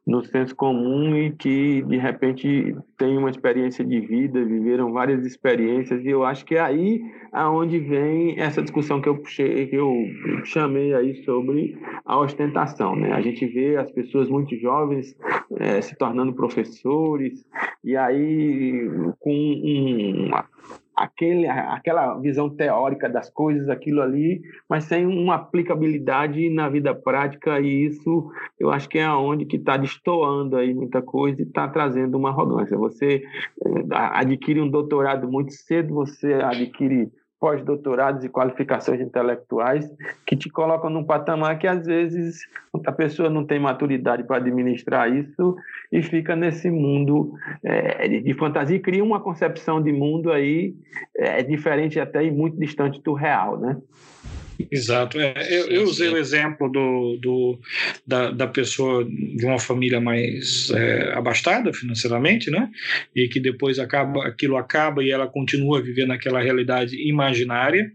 no 0.07 0.25
senso 0.25 0.57
comum 0.57 1.15
e 1.17 1.31
que 1.33 1.83
de 1.83 1.99
repente 1.99 2.75
têm 2.97 3.19
uma 3.19 3.31
experiência 3.31 3.85
de 3.85 4.01
vida, 4.01 4.45
viveram 4.45 4.93
várias 4.93 5.25
experiências 5.25 6.03
e 6.05 6.09
eu 6.09 6.25
acho 6.25 6.45
que 6.45 6.57
é 6.57 6.61
aí 6.61 7.01
aonde 7.33 7.79
vem 7.79 8.41
essa 8.41 8.63
discussão 8.63 9.01
que 9.01 9.09
eu 9.09 9.19
puxei, 9.19 9.67
que 9.67 9.77
eu 9.77 9.93
chamei 10.45 10.95
aí 10.95 11.23
sobre 11.25 11.79
a 12.05 12.19
ostentação, 12.19 12.97
né? 12.97 13.13
A 13.13 13.21
gente 13.21 13.47
vê 13.47 13.77
as 13.77 13.91
pessoas 13.91 14.29
muito 14.29 14.57
jovens 14.57 15.15
é, 15.59 15.81
se 15.81 15.97
tornando 15.97 16.33
professores 16.33 17.45
e 17.85 17.97
aí 17.97 18.89
com 19.19 19.31
um, 19.31 20.31
aquele, 21.01 21.49
aquela 21.49 22.19
visão 22.19 22.51
teórica 22.51 23.09
das 23.09 23.31
coisas, 23.31 23.69
aquilo 23.71 24.03
ali, 24.03 24.43
mas 24.69 24.85
sem 24.85 25.07
uma 25.07 25.37
aplicabilidade 25.37 26.51
na 26.51 26.69
vida 26.69 26.95
prática 26.95 27.59
e 27.59 27.87
isso 27.87 28.31
eu 28.59 28.71
acho 28.71 28.89
que 28.89 28.99
é 28.99 29.05
aonde 29.05 29.47
que 29.47 29.57
está 29.57 29.79
destoando 29.79 30.57
aí 30.57 30.75
muita 30.75 31.01
coisa 31.01 31.41
e 31.41 31.45
está 31.45 31.67
trazendo 31.67 32.19
uma 32.19 32.29
arrogância. 32.29 32.77
Você 32.77 33.23
eh, 33.67 33.85
adquire 33.91 34.61
um 34.61 34.69
doutorado 34.69 35.31
muito 35.31 35.53
cedo, 35.53 35.95
você 35.95 36.35
adquire 36.35 37.11
pós-doutorados 37.41 38.23
e 38.23 38.29
qualificações 38.29 39.01
intelectuais 39.01 39.91
que 40.27 40.37
te 40.37 40.51
colocam 40.51 40.91
num 40.91 41.03
patamar 41.03 41.59
que 41.59 41.67
às 41.67 41.87
vezes 41.87 42.41
a 42.87 42.93
pessoa 42.93 43.31
não 43.31 43.47
tem 43.47 43.59
maturidade 43.59 44.23
para 44.25 44.37
administrar 44.37 45.11
isso 45.11 45.57
e 45.91 46.03
fica 46.03 46.37
nesse 46.37 46.71
mundo 46.71 47.33
é, 47.65 48.07
de 48.21 48.35
fantasia 48.35 48.77
e 48.77 48.81
cria 48.81 49.03
uma 49.03 49.21
concepção 49.21 49.83
de 49.83 49.91
mundo 49.91 50.31
aí 50.31 50.75
é, 51.17 51.43
diferente 51.43 51.99
até 51.99 52.23
e 52.23 52.31
muito 52.31 52.59
distante 52.59 53.01
do 53.03 53.15
real, 53.15 53.59
né? 53.59 53.79
Exato. 54.71 55.19
É, 55.21 55.35
eu, 55.51 55.69
eu, 55.69 55.85
usei 55.85 56.09
o 56.09 56.17
exemplo 56.17 56.69
do, 56.69 57.17
do, 57.21 57.61
da, 58.07 58.31
da 58.31 58.47
pessoa 58.47 59.05
de 59.05 59.45
uma 59.45 59.59
família 59.59 60.01
mais 60.01 60.71
é, 60.71 61.13
abastada 61.13 61.73
financeiramente, 61.73 62.51
né? 62.51 62.71
E 63.15 63.29
que 63.29 63.41
depois 63.41 63.79
acaba, 63.79 64.27
aquilo 64.27 64.57
acaba 64.57 65.03
e 65.03 65.11
ela 65.11 65.27
continua 65.27 65.83
vivendo 65.83 66.09
naquela 66.09 66.41
realidade 66.41 66.97
imaginária. 66.97 67.93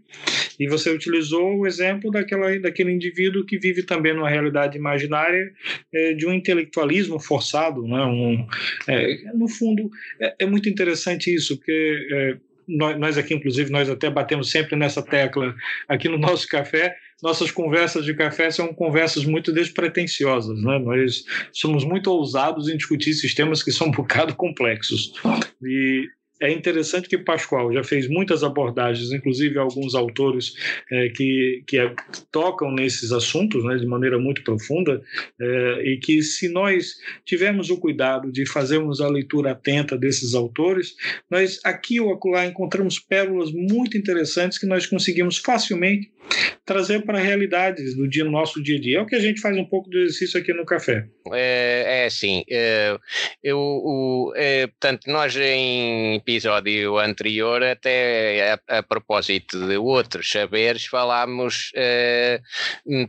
E 0.58 0.66
você 0.68 0.90
utilizou 0.90 1.58
o 1.58 1.66
exemplo 1.66 2.10
daquela, 2.10 2.58
daquele 2.58 2.90
indivíduo 2.90 3.44
que 3.44 3.58
vive 3.58 3.82
também 3.82 4.14
numa 4.14 4.30
realidade 4.30 4.78
imaginária 4.78 5.52
é, 5.92 6.14
de 6.14 6.26
um 6.26 6.32
intelectualismo 6.32 7.20
forçado, 7.20 7.82
né? 7.82 8.04
Um, 8.04 8.46
é, 8.88 9.32
no 9.34 9.48
fundo, 9.48 9.90
é, 10.20 10.34
é, 10.40 10.46
muito 10.46 10.68
interessante 10.68 11.34
isso, 11.34 11.56
porque 11.56 12.08
é, 12.12 12.36
nós, 12.68 13.16
aqui, 13.16 13.34
inclusive, 13.34 13.70
nós 13.70 13.88
até 13.88 14.10
batemos 14.10 14.50
sempre 14.50 14.76
nessa 14.76 15.02
tecla 15.02 15.54
aqui 15.88 16.08
no 16.08 16.18
nosso 16.18 16.48
café. 16.48 16.96
Nossas 17.22 17.50
conversas 17.50 18.04
de 18.04 18.14
café 18.14 18.50
são 18.50 18.74
conversas 18.74 19.24
muito 19.24 19.52
despretensiosas, 19.52 20.62
né? 20.62 20.78
Nós 20.78 21.24
somos 21.52 21.84
muito 21.84 22.10
ousados 22.10 22.68
em 22.68 22.76
discutir 22.76 23.14
sistemas 23.14 23.62
que 23.62 23.72
são 23.72 23.86
um 23.86 23.92
bocado 23.92 24.34
complexos. 24.34 25.12
E 25.62 26.08
é 26.40 26.50
interessante 26.52 27.08
que 27.08 27.18
Pascoal 27.18 27.72
já 27.72 27.82
fez 27.82 28.08
muitas 28.08 28.44
abordagens, 28.44 29.12
inclusive 29.12 29.58
alguns 29.58 29.94
autores 29.94 30.54
é, 30.90 31.08
que, 31.08 31.62
que 31.66 31.78
é, 31.78 31.94
tocam 32.30 32.70
nesses 32.72 33.12
assuntos 33.12 33.64
né, 33.64 33.76
de 33.76 33.86
maneira 33.86 34.18
muito 34.18 34.42
profunda, 34.42 35.02
é, 35.40 35.82
e 35.84 35.98
que 35.98 36.22
se 36.22 36.48
nós 36.48 36.96
tivermos 37.24 37.70
o 37.70 37.78
cuidado 37.78 38.30
de 38.30 38.46
fazermos 38.46 39.00
a 39.00 39.08
leitura 39.08 39.52
atenta 39.52 39.96
desses 39.96 40.34
autores, 40.34 40.94
nós 41.30 41.60
aqui 41.64 42.00
ou 42.00 42.12
acolá 42.12 42.46
encontramos 42.46 42.98
pérolas 42.98 43.50
muito 43.52 43.96
interessantes 43.96 44.58
que 44.58 44.66
nós 44.66 44.86
conseguimos 44.86 45.38
facilmente 45.38 46.10
trazer 46.64 47.04
para 47.04 47.18
realidades 47.18 47.96
do 47.96 48.08
dia, 48.08 48.24
nosso 48.24 48.62
dia 48.62 48.76
a 48.76 48.80
dia. 48.80 48.98
É 48.98 49.00
o 49.00 49.06
que 49.06 49.14
a 49.14 49.20
gente 49.20 49.40
faz 49.40 49.56
um 49.56 49.64
pouco 49.64 49.88
do 49.88 49.98
exercício 49.98 50.40
aqui 50.40 50.52
no 50.52 50.64
café. 50.64 51.06
É, 51.32 52.04
é 52.04 52.08
é, 52.50 52.96
eu, 53.42 53.58
o, 53.58 54.32
é, 54.34 54.66
portanto, 54.66 55.10
nós 55.10 55.36
em 55.36 56.16
episódio 56.16 56.98
anterior, 56.98 57.62
até 57.62 58.58
a, 58.68 58.78
a 58.78 58.82
propósito 58.82 59.66
de 59.66 59.76
outros 59.76 60.30
saberes, 60.30 60.86
falámos 60.86 61.70
é, 61.74 62.40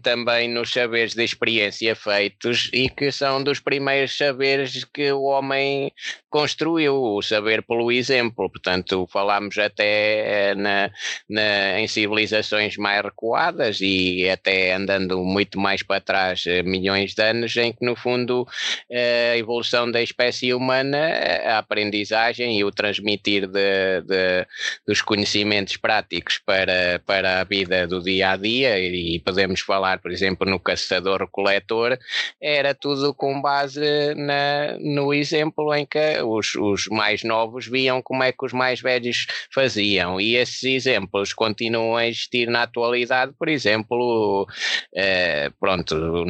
também 0.01 0.49
nos 0.49 0.71
saberes 0.71 1.13
de 1.13 1.23
experiência 1.23 1.95
feitos 1.95 2.69
e 2.73 2.89
que 2.89 3.11
são 3.11 3.43
dos 3.43 3.59
primeiros 3.59 4.15
saberes 4.15 4.83
que 4.83 5.11
o 5.11 5.23
homem 5.23 5.91
construiu, 6.29 6.95
o 6.95 7.21
saber 7.21 7.63
pelo 7.63 7.91
exemplo. 7.91 8.49
Portanto, 8.49 9.07
falámos 9.11 9.57
até 9.57 10.53
na, 10.55 10.91
na, 11.29 11.79
em 11.79 11.87
civilizações 11.87 12.77
mais 12.77 13.06
recuadas 13.07 13.79
e 13.81 14.29
até 14.29 14.73
andando 14.73 15.23
muito 15.23 15.59
mais 15.59 15.81
para 15.83 16.01
trás, 16.01 16.43
eh, 16.45 16.61
milhões 16.63 17.13
de 17.13 17.23
anos, 17.23 17.55
em 17.57 17.71
que 17.71 17.85
no 17.85 17.95
fundo 17.95 18.47
eh, 18.89 19.31
a 19.33 19.37
evolução 19.37 19.89
da 19.89 20.01
espécie 20.01 20.53
humana, 20.53 20.97
a 21.45 21.57
aprendizagem 21.59 22.57
e 22.57 22.63
o 22.63 22.71
transmitir 22.71 23.47
de, 23.47 24.01
de, 24.01 24.47
dos 24.85 25.01
conhecimentos 25.01 25.77
práticos 25.77 26.37
para, 26.45 27.01
para 27.05 27.41
a 27.41 27.43
vida 27.43 27.87
do 27.87 28.01
dia 28.01 28.31
a 28.31 28.37
dia, 28.37 28.79
e 28.79 29.19
podemos 29.19 29.61
falar, 29.61 29.99
por 29.99 30.11
exemplo, 30.11 30.49
no 30.49 30.59
caçador-coletor, 30.59 31.97
era 32.41 32.73
tudo 32.73 33.13
com 33.13 33.41
base 33.41 34.13
na, 34.15 34.77
no 34.79 35.13
exemplo 35.13 35.73
em 35.73 35.85
que 35.85 36.21
os, 36.23 36.55
os 36.55 36.87
mais 36.87 37.23
novos 37.23 37.67
viam 37.67 38.01
como 38.01 38.23
é 38.23 38.31
que 38.31 38.45
os 38.45 38.53
mais 38.53 38.81
velhos 38.81 39.27
faziam, 39.53 40.19
e 40.19 40.35
esses 40.35 40.63
exemplos 40.63 41.33
continuam 41.33 41.95
a 41.95 42.07
existir 42.07 42.47
na 42.47 42.63
atualidade 42.63 42.96
realidade, 42.97 43.33
por 43.37 43.47
exemplo, 43.47 44.47
eh, 44.95 45.51
pronto, 45.59 46.25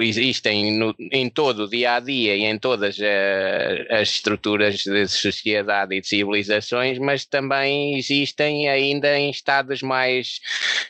existem 0.00 0.72
no, 0.72 0.94
em 1.12 1.28
todo 1.28 1.64
o 1.64 1.68
dia 1.68 1.96
a 1.96 2.00
dia 2.00 2.34
e 2.36 2.44
em 2.44 2.58
todas 2.58 2.96
eh, 3.00 3.86
as 3.90 4.08
estruturas 4.08 4.78
de 4.82 5.06
sociedade 5.08 5.94
e 5.94 6.00
de 6.00 6.08
civilizações, 6.08 6.98
mas 6.98 7.24
também 7.26 7.96
existem 7.98 8.68
ainda 8.68 9.18
em 9.18 9.30
estados 9.30 9.82
mais, 9.82 10.40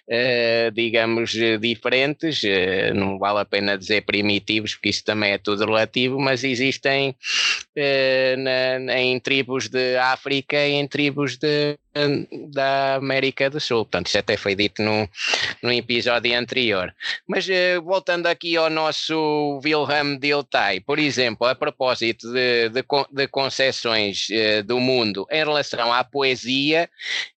eh, 0.08 0.70
digamos, 0.72 1.32
diferentes, 1.60 2.42
não 2.94 3.18
vale 3.18 3.40
a 3.40 3.44
pena 3.44 3.76
dizer 3.76 4.02
primitivos, 4.02 4.74
porque 4.74 4.90
isso 4.90 5.04
também 5.04 5.32
é 5.32 5.38
tudo 5.38 5.64
relativo, 5.64 6.18
mas 6.18 6.44
existem 6.44 7.14
na, 8.38 8.98
em 8.98 9.18
tribos 9.18 9.68
de 9.68 9.96
África 9.96 10.56
e 10.56 10.72
em 10.72 10.86
tribos 10.86 11.36
de 11.36 11.78
da 12.48 12.96
América 12.96 13.50
do 13.50 13.60
Sul. 13.60 13.84
Portanto, 13.84 14.06
isso 14.06 14.18
até 14.18 14.36
foi 14.36 14.54
dito 14.54 14.82
num, 14.82 15.08
num 15.62 15.72
episódio 15.72 16.36
anterior. 16.36 16.94
Mas 17.26 17.46
uh, 17.48 17.82
voltando 17.82 18.26
aqui 18.26 18.56
ao 18.56 18.70
nosso 18.70 19.60
Wilhelm 19.64 20.16
Dilthey, 20.18 20.80
por 20.80 20.98
exemplo, 20.98 21.46
a 21.46 21.54
propósito 21.54 22.32
de, 22.32 22.68
de, 22.68 22.84
de 23.12 23.28
concessões 23.28 24.28
uh, 24.30 24.62
do 24.62 24.78
mundo 24.78 25.26
em 25.30 25.38
relação 25.38 25.92
à 25.92 26.04
poesia, 26.04 26.88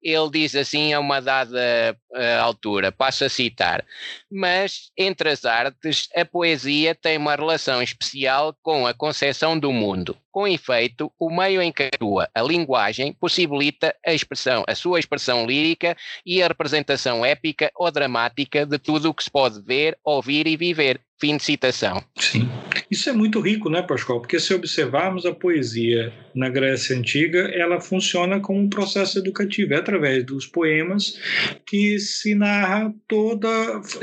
ele 0.03 0.31
diz 0.31 0.55
assim 0.55 0.93
a 0.93 1.01
uma 1.01 1.21
dada 1.21 1.97
uh, 2.11 2.41
altura, 2.43 2.93
passo 2.93 3.25
a 3.25 3.29
citar, 3.29 3.85
mas 4.31 4.91
entre 4.97 5.31
as 5.31 5.45
artes, 5.45 6.09
a 6.15 6.25
poesia 6.25 6.95
tem 6.95 7.17
uma 7.17 7.35
relação 7.35 7.83
especial 7.83 8.55
com 8.63 8.87
a 8.87 8.95
concepção 8.95 9.59
do 9.59 9.73
mundo. 9.73 10.17
Com 10.33 10.49
efeito, 10.49 11.13
o 11.19 11.31
meio 11.31 11.61
em 11.61 11.71
que 11.71 11.83
atua 11.83 12.29
a 12.35 12.43
linguagem 12.43 13.13
possibilita 13.13 13.95
a 14.05 14.15
expressão, 14.15 14.65
a 14.67 14.75
sua 14.75 14.99
expressão 14.99 15.47
lírica 15.47 15.95
e 16.25 16.43
a 16.43 16.49
representação 16.49 17.23
épica 17.23 17.71
ou 17.77 17.91
dramática 17.91 18.65
de 18.65 18.79
tudo 18.79 19.11
o 19.11 19.15
que 19.15 19.23
se 19.23 19.31
pode 19.31 19.61
ver, 19.61 19.99
ouvir 20.03 20.47
e 20.47 20.57
viver. 20.57 21.03
Fim 21.21 21.37
de 21.37 21.43
citação. 21.45 22.03
Sim. 22.19 22.49
Isso 22.93 23.09
é 23.09 23.13
muito 23.15 23.41
rico, 23.41 23.71
né, 23.71 23.81
Pascoal? 23.81 24.21
Porque 24.21 24.39
se 24.39 24.53
observarmos 24.53 25.25
a 25.25 25.33
poesia 25.33 26.13
na 26.35 26.51
Grécia 26.51 26.95
Antiga, 26.95 27.51
ela 27.55 27.81
funciona 27.81 28.39
como 28.39 28.61
um 28.61 28.69
processo 28.69 29.19
educativo, 29.19 29.73
é 29.73 29.79
através 29.79 30.23
dos 30.27 30.47
poemas 30.47 31.19
que 31.67 31.99
se 31.99 32.35
narra 32.35 32.93
toda, 33.09 33.49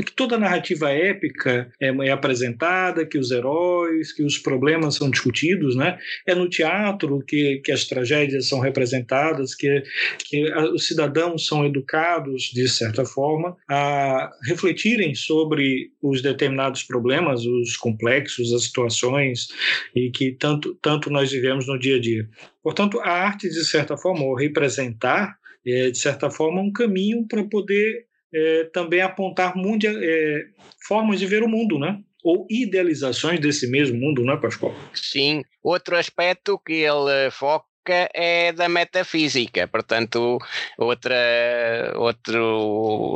que 0.03 0.12
toda 0.12 0.38
a 0.38 0.39
narrativa 0.39 0.89
épica 0.89 1.72
é, 1.79 1.89
é 1.89 2.10
apresentada, 2.10 3.05
que 3.05 3.19
os 3.19 3.29
heróis, 3.29 4.12
que 4.12 4.24
os 4.24 4.39
problemas 4.39 4.96
são 4.96 5.12
discutidos, 5.12 5.75
né? 5.75 6.00
É 6.25 6.34
no 6.34 6.50
teatro 6.50 7.24
que, 7.27 7.62
que 7.63 7.72
as 7.72 7.86
tragédias 7.86 8.48
são 8.48 8.60
representadas, 8.60 9.53
que, 9.53 9.84
que 10.17 10.51
os 10.74 10.88
cidadãos 10.88 11.46
são 11.46 11.63
educados, 11.63 12.50
de 12.51 12.67
certa 12.67 13.05
forma, 13.05 13.55
a 13.69 14.31
refletirem 14.48 15.13
sobre 15.13 15.91
os 16.01 16.24
determinados 16.24 16.81
problemas, 16.81 17.46
os 17.46 17.77
complexos, 17.77 18.51
as 18.51 18.63
situações 18.63 18.79
situações 18.80 19.48
e 19.96 20.10
que 20.12 20.32
tanto, 20.32 20.76
tanto 20.82 21.10
nós 21.10 21.32
vivemos 21.32 21.68
no 21.68 21.78
dia 21.78 21.98
a 21.98 22.00
dia. 22.00 22.28
Portanto, 22.64 23.00
a 23.00 23.10
arte, 23.10 23.50
de 23.50 23.66
certa 23.66 23.98
forma, 23.98 24.24
ou 24.24 24.36
representar, 24.36 25.38
é, 25.66 25.92
de 25.92 25.98
certa 25.98 26.30
forma, 26.30 26.62
um 26.62 26.72
caminho 26.72 27.28
para 27.28 27.44
poder 27.44 28.06
é, 28.34 28.64
também 28.66 29.02
apontar 29.02 29.56
mundia, 29.56 29.92
é, 29.94 30.46
formas 30.88 31.20
de 31.20 31.26
ver 31.26 31.44
o 31.44 31.50
mundo, 31.50 31.78
né? 31.78 32.00
ou 32.22 32.46
idealizações 32.50 33.40
desse 33.40 33.66
mesmo 33.70 33.98
mundo, 33.98 34.24
não 34.24 34.34
é, 34.34 34.38
Pascoal? 34.38 34.76
Sim. 34.94 35.42
Outro 35.64 35.96
aspecto 35.96 36.60
que 36.60 36.74
ele 36.74 37.32
foca 37.32 37.69
é 37.88 38.52
da 38.52 38.70
metafísica, 38.70 39.68
portanto, 39.68 40.38
outra, 40.78 41.94
outra 41.96 42.40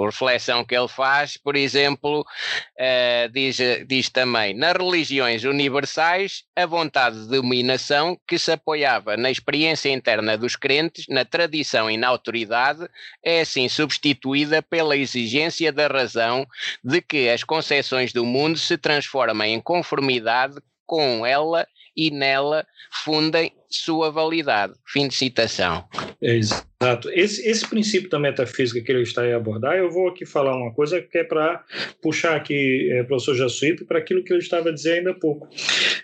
reflexão 0.06 0.66
que 0.66 0.76
ele 0.76 0.88
faz, 0.88 1.38
por 1.38 1.56
exemplo, 1.56 2.22
uh, 2.22 3.30
diz, 3.32 3.58
diz 3.88 4.10
também, 4.10 4.54
nas 4.56 4.74
religiões 4.74 5.44
universais, 5.44 6.44
a 6.56 6.66
vontade 6.66 7.22
de 7.22 7.28
dominação 7.28 8.20
que 8.28 8.38
se 8.40 8.52
apoiava 8.52 9.16
na 9.18 9.30
experiência 9.30 9.90
interna 9.90 10.38
dos 10.38 10.56
crentes, 10.56 11.06
na 11.08 11.26
tradição 11.26 11.90
e 11.90 11.98
na 11.98 12.08
autoridade, 12.08 12.88
é 13.24 13.42
assim 13.42 13.70
substituída 13.70 14.62
pela 14.62 14.98
exigência 14.98 15.72
da 15.72 15.88
razão 15.88 16.48
de 16.84 17.02
que 17.02 17.30
as 17.30 17.44
concepções 17.44 18.12
do 18.12 18.26
mundo 18.26 18.58
se 18.58 18.78
transformem 18.78 19.54
em 19.54 19.62
conformidade 19.62 20.56
com 20.86 21.26
ela 21.26 21.68
e 21.96 22.12
nela 22.12 22.66
fundem 23.04 23.52
sua 23.78 24.12
validade. 24.12 24.74
Fim 24.86 25.08
de 25.08 25.16
citação. 25.16 25.86
Exato. 26.22 27.10
Esse, 27.12 27.48
esse 27.48 27.68
princípio 27.68 28.10
da 28.10 28.20
metafísica 28.20 28.82
que 28.82 28.92
ele 28.92 29.04
está 29.04 29.24
a 29.24 29.36
abordar, 29.36 29.76
eu 29.76 29.90
vou 29.90 30.10
aqui 30.10 30.26
falar 30.26 30.56
uma 30.56 30.74
coisa 30.74 31.02
que 31.02 31.18
é 31.18 31.24
para 31.24 31.64
puxar 32.02 32.36
aqui, 32.36 32.90
é, 32.92 33.04
professor 33.04 33.36
Jassuípe, 33.36 33.86
para 33.86 34.00
aquilo 34.00 34.24
que 34.24 34.34
ele 34.34 34.42
estava 34.42 34.72
dizendo 34.72 34.98
ainda 34.98 35.12
há 35.12 35.14
pouco. 35.14 35.48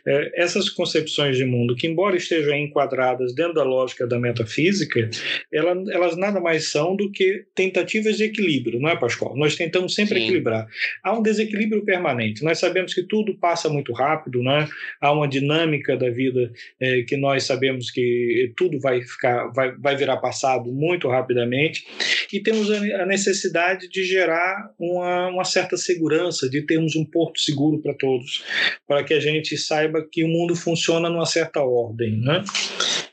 É, 0.05 0.41
essas 0.41 0.69
concepções 0.69 1.37
de 1.37 1.45
mundo, 1.45 1.75
que 1.75 1.85
embora 1.85 2.15
estejam 2.15 2.55
enquadradas 2.55 3.33
dentro 3.35 3.53
da 3.55 3.63
lógica 3.63 4.07
da 4.07 4.17
metafísica, 4.17 5.09
ela, 5.51 5.71
elas 5.91 6.15
nada 6.15 6.39
mais 6.39 6.71
são 6.71 6.95
do 6.95 7.11
que 7.11 7.45
tentativas 7.53 8.17
de 8.17 8.23
equilíbrio, 8.23 8.79
não 8.79 8.89
é, 8.89 8.95
Pascoal? 8.95 9.35
Nós 9.35 9.55
tentamos 9.55 9.93
sempre 9.93 10.17
Sim. 10.19 10.23
equilibrar. 10.23 10.67
Há 11.03 11.13
um 11.17 11.21
desequilíbrio 11.21 11.83
permanente. 11.83 12.43
Nós 12.43 12.57
sabemos 12.57 12.93
que 12.93 13.03
tudo 13.03 13.35
passa 13.35 13.69
muito 13.69 13.91
rápido, 13.91 14.41
né? 14.41 14.67
há 15.01 15.11
uma 15.11 15.27
dinâmica 15.27 15.95
da 15.97 16.09
vida 16.09 16.51
é, 16.79 17.01
que 17.03 17.17
nós 17.17 17.43
sabemos 17.43 17.58
que 17.91 18.53
tudo 18.55 18.79
vai 18.79 19.01
ficar, 19.01 19.47
vai, 19.47 19.71
vai 19.77 19.95
virar 19.95 20.17
passado 20.17 20.71
muito 20.71 21.07
rapidamente, 21.07 21.85
e 22.33 22.41
temos 22.41 22.69
a 22.71 23.05
necessidade 23.05 23.89
de 23.89 24.03
gerar 24.03 24.73
uma, 24.79 25.27
uma 25.29 25.43
certa 25.43 25.77
segurança, 25.77 26.49
de 26.49 26.61
termos 26.61 26.95
um 26.95 27.05
porto 27.05 27.39
seguro 27.39 27.81
para 27.81 27.93
todos, 27.93 28.43
para 28.87 29.03
que 29.03 29.13
a 29.13 29.19
gente 29.19 29.57
saiba 29.57 30.07
que 30.09 30.23
o 30.23 30.27
mundo 30.27 30.55
funciona 30.55 31.09
numa 31.09 31.25
certa 31.25 31.61
ordem, 31.61 32.19
né? 32.19 32.43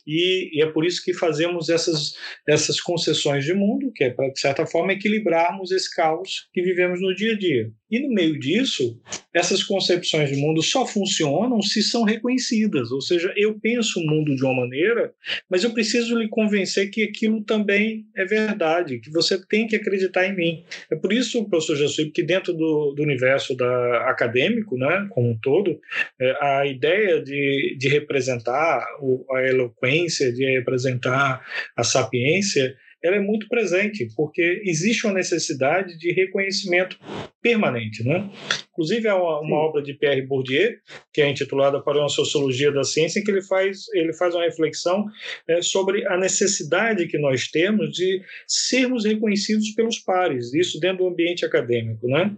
E, 0.06 0.50
e, 0.56 0.62
é 0.62 0.66
por 0.66 0.86
isso 0.86 1.02
que 1.04 1.12
fazemos 1.12 1.68
essas, 1.68 2.14
essas 2.46 2.80
concessões 2.80 3.44
de 3.44 3.52
mundo, 3.52 3.90
que 3.92 4.04
é 4.04 4.10
para, 4.10 4.28
de 4.28 4.38
certa 4.38 4.64
forma, 4.64 4.92
equilibrarmos 4.92 5.72
esse 5.72 5.92
caos 5.92 6.48
que 6.52 6.62
vivemos 6.62 7.00
no 7.00 7.12
dia 7.14 7.32
a 7.32 7.36
dia. 7.36 7.72
E 7.90 7.98
no 7.98 8.14
meio 8.14 8.38
disso, 8.38 9.00
essas 9.34 9.64
concepções 9.64 10.30
de 10.30 10.36
mundo 10.36 10.62
só 10.62 10.86
funcionam 10.86 11.60
se 11.60 11.82
são 11.82 12.04
reconhecidas. 12.04 12.92
Ou 12.92 13.00
seja, 13.00 13.32
eu 13.36 13.58
penso 13.58 13.98
o 13.98 14.06
mundo 14.06 14.34
de 14.34 14.44
uma 14.44 14.54
maneira, 14.54 15.12
mas 15.50 15.64
eu 15.64 15.72
preciso 15.72 16.16
lhe 16.16 16.28
convencer 16.28 16.90
que 16.90 17.02
aquilo 17.02 17.42
também 17.42 18.06
é 18.16 18.24
verdade, 18.24 19.00
que 19.06 19.12
você 19.12 19.40
tem 19.46 19.66
que 19.66 19.76
acreditar 19.76 20.26
em 20.26 20.34
mim. 20.34 20.64
É 20.90 20.96
por 20.96 21.12
isso, 21.12 21.48
professor 21.48 21.76
Jesus, 21.76 22.10
que 22.12 22.22
dentro 22.22 22.52
do, 22.52 22.92
do 22.92 23.02
universo 23.02 23.56
da, 23.56 24.10
acadêmico, 24.10 24.76
né, 24.76 25.06
como 25.10 25.30
um 25.30 25.38
todo, 25.38 25.80
é, 26.20 26.36
a 26.40 26.66
ideia 26.66 27.22
de, 27.22 27.76
de 27.78 27.88
representar 27.88 28.84
o, 29.00 29.24
a 29.34 29.42
eloquência, 29.42 30.32
de 30.32 30.44
representar 30.44 31.44
a 31.76 31.84
sapiência, 31.84 32.76
ela 33.06 33.16
é 33.16 33.20
muito 33.20 33.48
presente, 33.48 34.08
porque 34.16 34.62
existe 34.64 35.06
uma 35.06 35.14
necessidade 35.14 35.98
de 35.98 36.12
reconhecimento 36.12 36.98
permanente. 37.40 38.02
Né? 38.02 38.28
Inclusive, 38.72 39.08
há 39.08 39.16
uma, 39.16 39.40
uma 39.40 39.56
obra 39.58 39.82
de 39.82 39.94
Pierre 39.94 40.22
Bourdieu, 40.22 40.72
que 41.12 41.22
é 41.22 41.28
intitulada 41.28 41.80
Para 41.80 42.00
uma 42.00 42.08
Sociologia 42.08 42.72
da 42.72 42.82
Ciência, 42.82 43.20
em 43.20 43.24
que 43.24 43.30
ele 43.30 43.42
faz, 43.42 43.86
ele 43.94 44.12
faz 44.12 44.34
uma 44.34 44.44
reflexão 44.44 45.04
é, 45.48 45.62
sobre 45.62 46.06
a 46.06 46.18
necessidade 46.18 47.06
que 47.06 47.18
nós 47.18 47.48
temos 47.48 47.92
de 47.92 48.20
sermos 48.46 49.04
reconhecidos 49.04 49.70
pelos 49.70 49.98
pares, 49.98 50.52
isso 50.52 50.80
dentro 50.80 51.04
do 51.04 51.08
ambiente 51.08 51.44
acadêmico. 51.44 52.08
Né? 52.08 52.36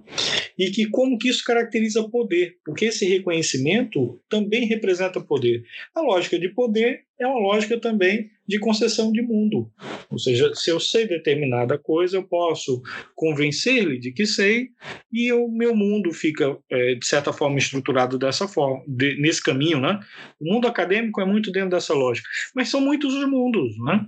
E 0.59 0.71
que 0.71 0.87
como 0.91 1.19
que 1.19 1.29
isso 1.29 1.43
caracteriza 1.45 2.09
poder, 2.09 2.57
porque 2.65 2.87
esse 2.87 3.07
reconhecimento 3.07 4.21
também 4.29 4.67
representa 4.67 5.21
poder. 5.21 5.63
A 5.95 6.01
lógica 6.03 6.39
de 6.39 6.49
poder 6.51 7.08
é 7.21 7.27
uma 7.27 7.41
lógica 7.41 7.79
também 7.79 8.31
de 8.47 8.59
concessão 8.59 9.13
de 9.13 9.21
mundo. 9.21 9.71
Ou 10.11 10.19
seja, 10.19 10.55
se 10.55 10.71
eu 10.71 10.81
sei 10.81 11.07
determinada 11.07 11.77
coisa, 11.77 12.17
eu 12.17 12.23
posso 12.23 12.81
convencer-lhe 13.15 13.99
de 13.99 14.13
que 14.13 14.25
sei, 14.25 14.69
e 15.13 15.31
o 15.33 15.49
meu 15.49 15.75
mundo 15.75 16.13
fica, 16.13 16.57
é, 16.71 16.95
de 16.95 17.07
certa 17.07 17.33
forma, 17.33 17.59
estruturado 17.59 18.19
dessa 18.19 18.49
forma, 18.49 18.83
de, 18.87 19.21
nesse 19.21 19.43
caminho. 19.43 19.81
Né? 19.81 20.01
O 20.41 20.53
mundo 20.53 20.67
acadêmico 20.67 21.21
é 21.21 21.27
muito 21.27 21.51
dentro 21.51 21.71
dessa 21.71 21.93
lógica, 21.93 22.29
mas 22.55 22.69
são 22.69 22.81
muitos 22.81 23.13
os 23.15 23.29
mundos. 23.29 23.77
Né? 23.85 24.07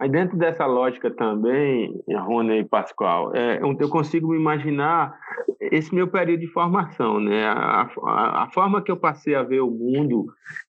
Aí 0.00 0.08
dentro 0.08 0.34
dessa 0.38 0.64
lógica 0.64 1.10
também, 1.10 2.02
Rony 2.08 2.60
e 2.60 2.64
Pascoal, 2.64 3.32
é, 3.34 3.60
eu 3.60 3.88
consigo 3.90 4.28
me 4.28 4.36
imaginar 4.38 5.14
esse 5.60 5.94
meu 5.94 6.08
período 6.08 6.40
de 6.40 6.46
formação, 6.46 7.20
né? 7.20 7.44
A, 7.44 7.86
a, 8.06 8.44
a 8.44 8.50
forma 8.50 8.80
que 8.80 8.90
eu 8.90 8.96
passei 8.96 9.34
a 9.34 9.42
ver 9.42 9.60
o 9.60 9.70
mundo, 9.70 10.24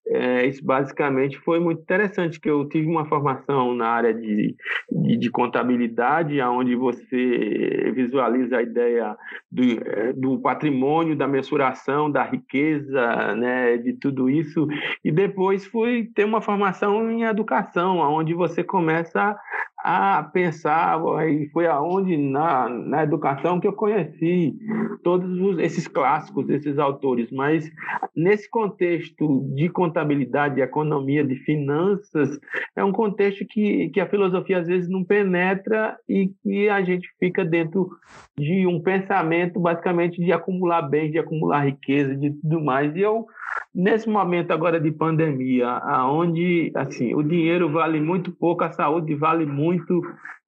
é, 0.06 0.46
isso 0.46 0.62
basicamente 0.62 1.38
foi 1.38 1.58
muito 1.58 1.80
interessante, 1.80 2.38
que 2.38 2.50
eu 2.50 2.68
tive 2.68 2.86
uma 2.86 3.06
formação 3.06 3.74
na 3.74 3.88
área 3.88 4.12
de, 4.12 4.54
de, 4.90 5.16
de 5.16 5.30
contabilidade, 5.30 6.38
onde 6.42 6.76
você 6.76 7.90
visualiza 7.94 8.58
a 8.58 8.62
ideia 8.62 9.16
do, 9.50 9.62
é, 9.62 10.12
do 10.12 10.38
patrimônio, 10.40 11.16
da 11.16 11.26
mensuração, 11.26 12.10
da 12.10 12.22
riqueza, 12.22 13.34
né? 13.34 13.78
De 13.78 13.94
tudo 13.94 14.28
isso, 14.28 14.68
e 15.02 15.10
depois 15.10 15.64
fui 15.64 16.10
ter 16.14 16.26
uma 16.26 16.42
formação 16.42 17.10
em 17.10 17.22
educação, 17.22 17.96
onde 17.96 18.34
você 18.34 18.62
começa 18.62 19.21
da 19.22 19.36
a 19.82 20.22
pensar, 20.22 21.00
e 21.28 21.48
foi 21.48 21.66
aonde 21.66 22.16
na, 22.16 22.68
na 22.68 23.02
educação 23.02 23.58
que 23.58 23.66
eu 23.66 23.72
conheci 23.72 24.54
todos 25.02 25.40
os, 25.40 25.58
esses 25.58 25.88
clássicos, 25.88 26.48
esses 26.48 26.78
autores, 26.78 27.32
mas 27.32 27.68
nesse 28.14 28.48
contexto 28.48 29.44
de 29.54 29.68
contabilidade, 29.68 30.54
de 30.54 30.60
economia, 30.60 31.24
de 31.24 31.34
finanças, 31.34 32.38
é 32.76 32.84
um 32.84 32.92
contexto 32.92 33.44
que, 33.44 33.88
que 33.88 34.00
a 34.00 34.08
filosofia 34.08 34.58
às 34.58 34.68
vezes 34.68 34.88
não 34.88 35.02
penetra 35.02 35.96
e 36.08 36.30
que 36.42 36.68
a 36.68 36.80
gente 36.82 37.08
fica 37.18 37.44
dentro 37.44 37.90
de 38.38 38.64
um 38.68 38.80
pensamento 38.80 39.58
basicamente 39.58 40.20
de 40.20 40.32
acumular 40.32 40.82
bens, 40.82 41.10
de 41.10 41.18
acumular 41.18 41.66
riqueza, 41.66 42.14
de 42.14 42.30
tudo 42.30 42.60
mais, 42.60 42.94
e 42.94 43.00
eu 43.00 43.26
nesse 43.74 44.08
momento 44.08 44.50
agora 44.50 44.78
de 44.78 44.90
pandemia, 44.90 45.68
aonde 45.68 46.70
assim 46.74 47.14
o 47.14 47.22
dinheiro 47.22 47.70
vale 47.70 48.00
muito 48.00 48.30
pouco, 48.30 48.64
a 48.64 48.72
saúde 48.72 49.14
vale 49.14 49.46
muito, 49.46 49.71
muito 49.72 50.02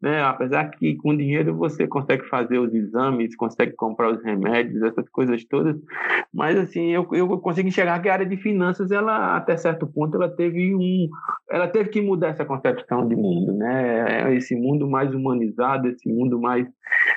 né? 0.04 0.22
Apesar 0.22 0.70
que 0.70 0.96
com 0.96 1.16
dinheiro 1.16 1.56
você 1.56 1.86
consegue 1.86 2.28
fazer 2.28 2.58
os 2.58 2.74
exames, 2.74 3.34
consegue 3.34 3.72
comprar 3.72 4.12
os 4.12 4.22
remédios, 4.22 4.82
essas 4.82 5.08
coisas 5.08 5.42
todas, 5.46 5.76
mas 6.32 6.58
assim 6.58 6.90
eu, 6.90 7.08
eu 7.12 7.26
consigo 7.38 7.66
enxergar 7.66 8.00
que 8.00 8.10
a 8.10 8.12
área 8.12 8.26
de 8.26 8.36
finanças, 8.36 8.90
ela 8.90 9.34
até 9.34 9.56
certo 9.56 9.86
ponto, 9.86 10.16
ela 10.16 10.28
teve 10.28 10.74
um, 10.74 11.08
ela 11.50 11.66
teve 11.66 11.88
que 11.88 12.02
mudar 12.02 12.28
essa 12.28 12.44
concepção 12.44 13.08
de 13.08 13.16
mundo, 13.16 13.54
né? 13.54 14.26
É 14.28 14.34
esse 14.34 14.54
mundo 14.54 14.86
mais 14.86 15.14
humanizado, 15.14 15.88
esse 15.88 16.06
mundo 16.06 16.38
mais 16.38 16.66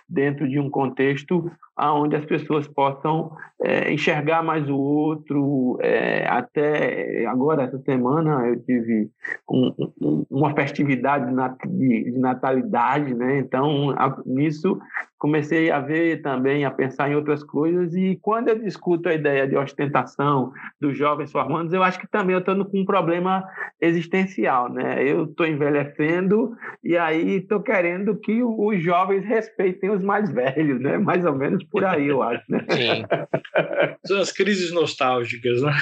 dentro 0.07 0.47
de 0.47 0.57
um 0.57 0.69
contexto 0.69 1.51
onde 1.77 2.15
as 2.15 2.25
pessoas 2.25 2.67
possam 2.67 3.31
é, 3.61 3.91
enxergar 3.93 4.41
mais 4.41 4.67
o 4.67 4.75
outro. 4.75 5.77
É, 5.81 6.25
até 6.27 7.25
agora, 7.27 7.63
essa 7.63 7.77
semana, 7.79 8.47
eu 8.47 8.59
tive 8.63 9.09
um, 9.49 9.73
um, 10.01 10.25
uma 10.29 10.55
festividade 10.55 11.31
de, 11.65 12.11
de, 12.11 12.19
natalidade, 12.77 13.13
né? 13.13 13.39
então, 13.39 13.91
a, 13.91 14.21
nisso 14.25 14.79
comecei 15.17 15.71
a 15.71 15.79
ver 15.79 16.21
também, 16.21 16.63
a 16.63 16.71
pensar 16.71 17.09
em 17.09 17.15
outras 17.15 17.43
coisas, 17.43 17.93
e 17.95 18.17
quando 18.21 18.49
eu 18.49 18.59
discuto 18.59 19.09
a 19.09 19.13
ideia 19.13 19.47
de 19.47 19.57
ostentação 19.57 20.51
dos 20.79 20.97
jovens 20.97 21.31
formandos, 21.31 21.73
eu 21.73 21.83
acho 21.83 21.99
que 21.99 22.07
também 22.07 22.33
eu 22.33 22.39
estou 22.39 22.63
com 22.65 22.81
um 22.81 22.85
problema 22.85 23.43
existencial, 23.81 24.71
né? 24.71 25.03
Eu 25.03 25.25
estou 25.25 25.45
envelhecendo 25.45 26.55
e 26.83 26.97
aí 26.97 27.37
estou 27.37 27.61
querendo 27.61 28.15
que 28.15 28.43
os 28.43 28.81
jovens 28.81 29.25
respeitem 29.25 29.89
os 29.89 30.03
mais 30.03 30.31
velhos, 30.31 30.79
né? 30.79 30.97
Mais 30.97 31.25
ou 31.25 31.35
menos 31.35 31.63
por 31.63 31.83
aí, 31.83 32.07
eu 32.07 32.21
acho, 32.21 32.43
né? 32.49 32.65
Sim. 32.69 33.05
São 34.05 34.19
as 34.19 34.31
crises 34.31 34.71
nostálgicas, 34.71 35.61
né? 35.61 35.73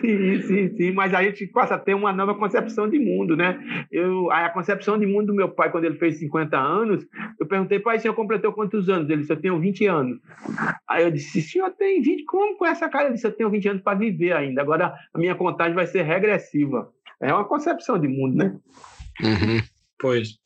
sim, 0.00 0.40
sim, 0.42 0.68
sim, 0.76 0.92
mas 0.92 1.12
a 1.12 1.22
gente 1.22 1.46
passa 1.48 1.74
a 1.74 1.78
ter 1.78 1.94
uma 1.94 2.12
nova 2.12 2.34
concepção 2.34 2.88
de 2.88 2.98
mundo, 2.98 3.36
né? 3.36 3.58
Eu, 3.90 4.30
a 4.30 4.48
concepção 4.50 4.98
de 4.98 5.06
mundo 5.06 5.26
do 5.26 5.34
meu 5.34 5.48
pai, 5.48 5.70
quando 5.70 5.84
ele 5.84 5.96
fez 5.96 6.18
50 6.18 6.56
anos, 6.56 7.04
eu 7.40 7.46
perguntei, 7.46 7.78
pai, 7.78 7.98
senhor 8.04 8.14
completou 8.14 8.52
quantos 8.52 8.88
anos? 8.88 9.08
Ele 9.08 9.22
disse, 9.22 9.32
eu 9.32 9.40
tenho 9.40 9.58
20 9.58 9.86
anos. 9.86 10.20
Aí 10.88 11.02
eu 11.02 11.10
disse, 11.10 11.40
senhor 11.40 11.70
tem 11.70 12.02
20? 12.02 12.24
Como 12.24 12.56
com 12.56 12.66
essa 12.66 12.88
cara? 12.88 13.06
Ele 13.06 13.14
disse, 13.14 13.26
eu 13.26 13.32
tenho 13.32 13.50
20 13.50 13.68
anos 13.68 13.82
para 13.82 13.98
viver 13.98 14.32
ainda. 14.32 14.60
Agora 14.60 14.94
a 15.12 15.18
minha 15.18 15.34
contagem 15.34 15.74
vai 15.74 15.86
ser 15.86 16.02
regressiva. 16.02 16.92
É 17.20 17.32
uma 17.32 17.44
concepção 17.44 17.98
de 17.98 18.06
mundo, 18.06 18.36
né? 18.36 18.56
Uhum. 19.22 19.60
Pois. 19.98 20.36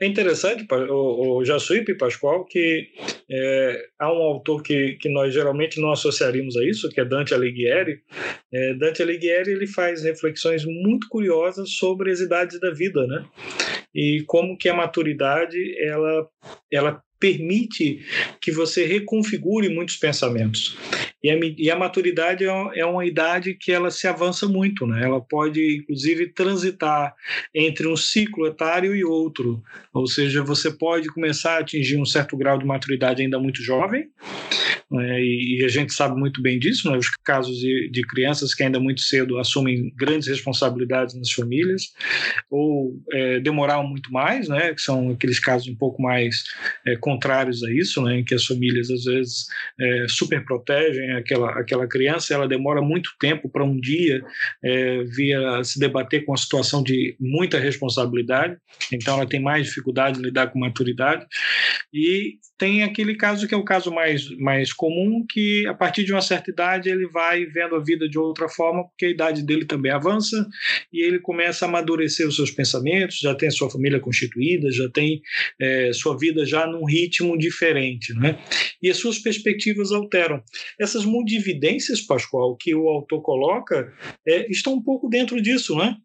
É 0.00 0.06
interessante, 0.06 0.66
o, 0.70 1.38
o 1.38 1.44
Jassuípe 1.44 1.96
Pascoal, 1.96 2.44
que 2.44 2.88
é, 3.30 3.84
há 3.98 4.12
um 4.12 4.22
autor 4.22 4.62
que, 4.62 4.96
que 5.00 5.08
nós 5.08 5.32
geralmente 5.32 5.80
não 5.80 5.92
associaríamos 5.92 6.56
a 6.56 6.64
isso, 6.64 6.88
que 6.88 7.00
é 7.00 7.04
Dante 7.04 7.32
Alighieri. 7.32 8.00
É, 8.52 8.74
Dante 8.74 9.02
Alighieri 9.02 9.52
ele 9.52 9.66
faz 9.66 10.02
reflexões 10.02 10.64
muito 10.64 11.08
curiosas 11.08 11.70
sobre 11.70 12.10
as 12.10 12.20
idades 12.20 12.58
da 12.60 12.70
vida, 12.70 13.06
né? 13.06 13.24
E 13.94 14.24
como 14.26 14.56
que 14.56 14.68
a 14.68 14.74
maturidade 14.74 15.56
ela, 15.80 16.26
ela 16.72 17.02
permite 17.20 18.00
que 18.40 18.50
você 18.50 18.84
reconfigure 18.84 19.68
muitos 19.68 19.96
pensamentos. 19.96 20.76
E 21.22 21.30
a, 21.30 21.38
e 21.56 21.70
a 21.70 21.76
maturidade 21.76 22.44
é, 22.44 22.80
é 22.80 22.86
uma 22.86 23.06
idade 23.06 23.54
que 23.54 23.70
ela 23.70 23.90
se 23.90 24.06
avança 24.08 24.48
muito, 24.48 24.86
né? 24.86 25.04
Ela 25.04 25.20
pode, 25.20 25.78
inclusive, 25.78 26.28
transitar 26.28 27.14
entre 27.54 27.86
um 27.86 27.96
ciclo 27.96 28.46
etário 28.46 28.94
e 28.94 29.04
outro. 29.04 29.62
Ou 29.92 30.06
seja, 30.06 30.42
você 30.42 30.70
pode 30.70 31.08
começar 31.08 31.56
a 31.56 31.60
atingir 31.60 31.96
um 31.96 32.04
certo 32.04 32.36
grau 32.36 32.58
de 32.58 32.66
maturidade 32.66 33.22
ainda 33.22 33.38
muito 33.38 33.62
jovem, 33.62 34.08
né? 34.90 35.22
e 35.22 35.64
a 35.64 35.68
gente 35.68 35.92
sabe 35.92 36.18
muito 36.18 36.42
bem 36.42 36.58
disso, 36.58 36.90
né? 36.90 36.98
os 36.98 37.08
casos 37.24 37.58
de, 37.58 37.88
de, 37.90 38.02
crianças 38.02 38.54
que 38.54 38.62
ainda 38.62 38.78
muito 38.78 39.00
cedo 39.00 39.38
assumem 39.38 39.92
grandes 39.96 40.28
responsabilidades 40.28 41.14
nas 41.14 41.30
famílias, 41.30 41.92
ou 42.50 43.00
é, 43.12 43.40
muito 43.82 44.12
mais, 44.12 44.48
né? 44.48 44.74
que 44.74 44.80
são 44.80 45.10
aqueles 45.10 45.38
casos 45.38 45.68
um 45.68 45.74
pouco 45.74 46.02
mais 46.02 46.44
é, 46.86 46.96
contrários 46.96 47.62
a 47.62 47.72
isso, 47.72 48.02
né? 48.02 48.18
em 48.18 48.24
que 48.24 48.34
as 48.34 48.44
famílias 48.44 48.90
às 48.90 49.04
vezes 49.04 49.46
é, 49.80 50.06
super 50.08 50.44
protegem 50.44 51.11
aquela, 51.14 51.50
aquela 51.58 51.86
criança, 51.86 52.34
ela 52.34 52.48
demora 52.48 52.80
muito 52.80 53.10
tempo 53.18 53.48
para 53.48 53.64
um 53.64 53.78
dia 53.78 54.22
é, 54.62 55.02
vir 55.04 55.34
a 55.34 55.64
se 55.64 55.78
debater 55.78 56.24
com 56.24 56.32
a 56.32 56.36
situação 56.36 56.82
de 56.82 57.16
muita 57.20 57.58
responsabilidade, 57.58 58.56
então 58.92 59.14
ela 59.14 59.28
tem 59.28 59.40
mais 59.40 59.66
dificuldade 59.66 60.18
de 60.18 60.24
lidar 60.24 60.48
com 60.48 60.58
maturidade, 60.58 61.26
e 61.92 62.38
tem 62.62 62.84
aquele 62.84 63.16
caso 63.16 63.48
que 63.48 63.54
é 63.54 63.56
o 63.56 63.64
caso 63.64 63.90
mais, 63.90 64.30
mais 64.38 64.72
comum, 64.72 65.26
que 65.28 65.66
a 65.66 65.74
partir 65.74 66.04
de 66.04 66.12
uma 66.12 66.22
certa 66.22 66.48
idade 66.48 66.88
ele 66.88 67.08
vai 67.08 67.44
vendo 67.44 67.74
a 67.74 67.82
vida 67.82 68.08
de 68.08 68.16
outra 68.16 68.48
forma, 68.48 68.84
porque 68.84 69.06
a 69.06 69.10
idade 69.10 69.42
dele 69.42 69.64
também 69.64 69.90
avança, 69.90 70.48
e 70.92 71.04
ele 71.04 71.18
começa 71.18 71.64
a 71.64 71.68
amadurecer 71.68 72.24
os 72.24 72.36
seus 72.36 72.52
pensamentos, 72.52 73.18
já 73.18 73.34
tem 73.34 73.50
sua 73.50 73.68
família 73.68 73.98
constituída, 73.98 74.70
já 74.70 74.88
tem 74.88 75.20
é, 75.60 75.92
sua 75.92 76.16
vida 76.16 76.46
já 76.46 76.64
num 76.64 76.84
ritmo 76.84 77.36
diferente, 77.36 78.14
né? 78.14 78.38
e 78.80 78.88
as 78.88 78.96
suas 78.96 79.18
perspectivas 79.18 79.90
alteram. 79.90 80.40
Essas 80.78 81.04
mundividências, 81.04 82.00
Pascoal, 82.00 82.56
que 82.56 82.72
o 82.76 82.88
autor 82.88 83.22
coloca, 83.22 83.92
é, 84.24 84.48
estão 84.48 84.74
um 84.74 84.82
pouco 84.82 85.08
dentro 85.08 85.42
disso, 85.42 85.74
não 85.74 85.84
é? 85.84 85.96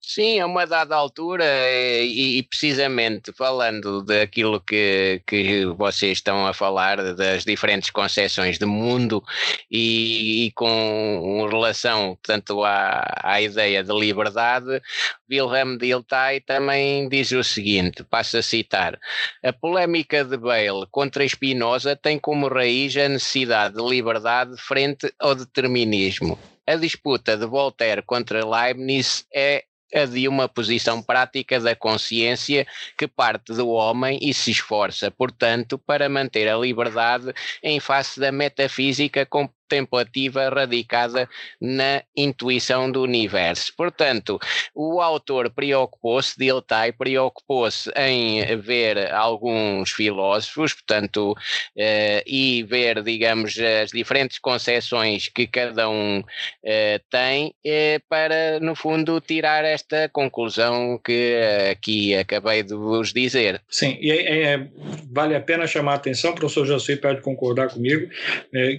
Sim, 0.00 0.40
a 0.40 0.46
uma 0.46 0.64
dada 0.64 0.94
altura, 0.96 1.44
eh, 1.44 2.04
e, 2.04 2.38
e, 2.38 2.42
precisamente 2.42 3.32
falando 3.32 4.02
daquilo 4.02 4.60
que, 4.60 5.20
que 5.26 5.66
vocês 5.66 6.18
estão 6.18 6.46
a 6.46 6.54
falar, 6.54 7.14
das 7.14 7.44
diferentes 7.44 7.90
concepções 7.90 8.58
de 8.58 8.64
mundo 8.64 9.22
e, 9.70 10.46
e 10.46 10.52
com 10.52 11.46
relação 11.50 12.16
tanto 12.22 12.64
à, 12.64 13.04
à 13.22 13.42
ideia 13.42 13.84
de 13.84 13.92
liberdade, 13.92 14.80
Wilhelm 15.30 15.76
Dilthey 15.76 16.40
também 16.40 17.08
diz 17.08 17.30
o 17.32 17.44
seguinte, 17.44 18.02
passo 18.04 18.38
a 18.38 18.42
citar, 18.42 18.98
a 19.44 19.52
polémica 19.52 20.24
de 20.24 20.38
Bale 20.38 20.86
contra 20.90 21.28
Spinoza 21.28 21.96
tem 21.96 22.18
como 22.18 22.48
raiz 22.48 22.96
a 22.96 23.08
necessidade 23.08 23.74
de 23.74 23.82
liberdade 23.82 24.56
frente 24.58 25.12
ao 25.18 25.34
determinismo. 25.34 26.38
A 26.66 26.76
disputa 26.76 27.36
de 27.36 27.46
Voltaire 27.46 28.02
contra 28.02 28.46
Leibniz 28.46 29.26
é 29.34 29.64
a 29.94 30.04
de 30.04 30.28
uma 30.28 30.48
posição 30.48 31.02
prática 31.02 31.58
da 31.60 31.74
consciência 31.74 32.66
que 32.96 33.06
parte 33.06 33.52
do 33.52 33.68
homem 33.68 34.18
e 34.22 34.34
se 34.34 34.50
esforça, 34.50 35.10
portanto, 35.10 35.78
para 35.78 36.08
manter 36.08 36.48
a 36.48 36.56
liberdade 36.56 37.32
em 37.62 37.80
face 37.80 38.20
da 38.20 38.30
metafísica 38.30 39.26
contemplativa 39.68 40.48
radicada 40.48 41.28
na 41.60 42.02
intuição 42.16 42.90
do 42.90 43.02
universo. 43.02 43.72
Portanto, 43.76 44.40
o 44.74 45.00
autor 45.00 45.50
preocupou-se, 45.50 46.38
Dilthey 46.38 46.92
preocupou-se 46.92 47.90
em 47.94 48.56
ver 48.56 49.12
alguns 49.12 49.90
filósofos, 49.90 50.72
portanto, 50.72 51.36
eh, 51.76 52.22
e 52.26 52.62
ver, 52.62 53.02
digamos, 53.02 53.58
as 53.58 53.90
diferentes 53.90 54.38
concepções 54.38 55.28
que 55.28 55.46
cada 55.46 55.88
um 55.88 56.22
eh, 56.64 57.00
tem, 57.10 57.54
eh, 57.64 58.00
para, 58.08 58.58
no 58.60 58.74
fundo, 58.74 59.20
tirar 59.20 59.64
esta 59.64 60.08
conclusão 60.08 60.98
que 61.04 61.36
aqui 61.70 62.14
acabei 62.14 62.62
de 62.62 62.74
vos 62.74 63.12
dizer. 63.12 63.60
Sim, 63.68 63.98
e 64.00 64.10
é, 64.10 64.54
é, 64.54 64.68
vale 65.12 65.34
a 65.34 65.40
pena 65.40 65.66
chamar 65.66 65.92
a 65.92 65.96
atenção, 65.96 66.30
o 66.30 66.34
professor 66.34 66.66
Jaci 66.66 66.96
pode 66.96 67.20
concordar 67.20 67.68
comigo, 67.68 68.08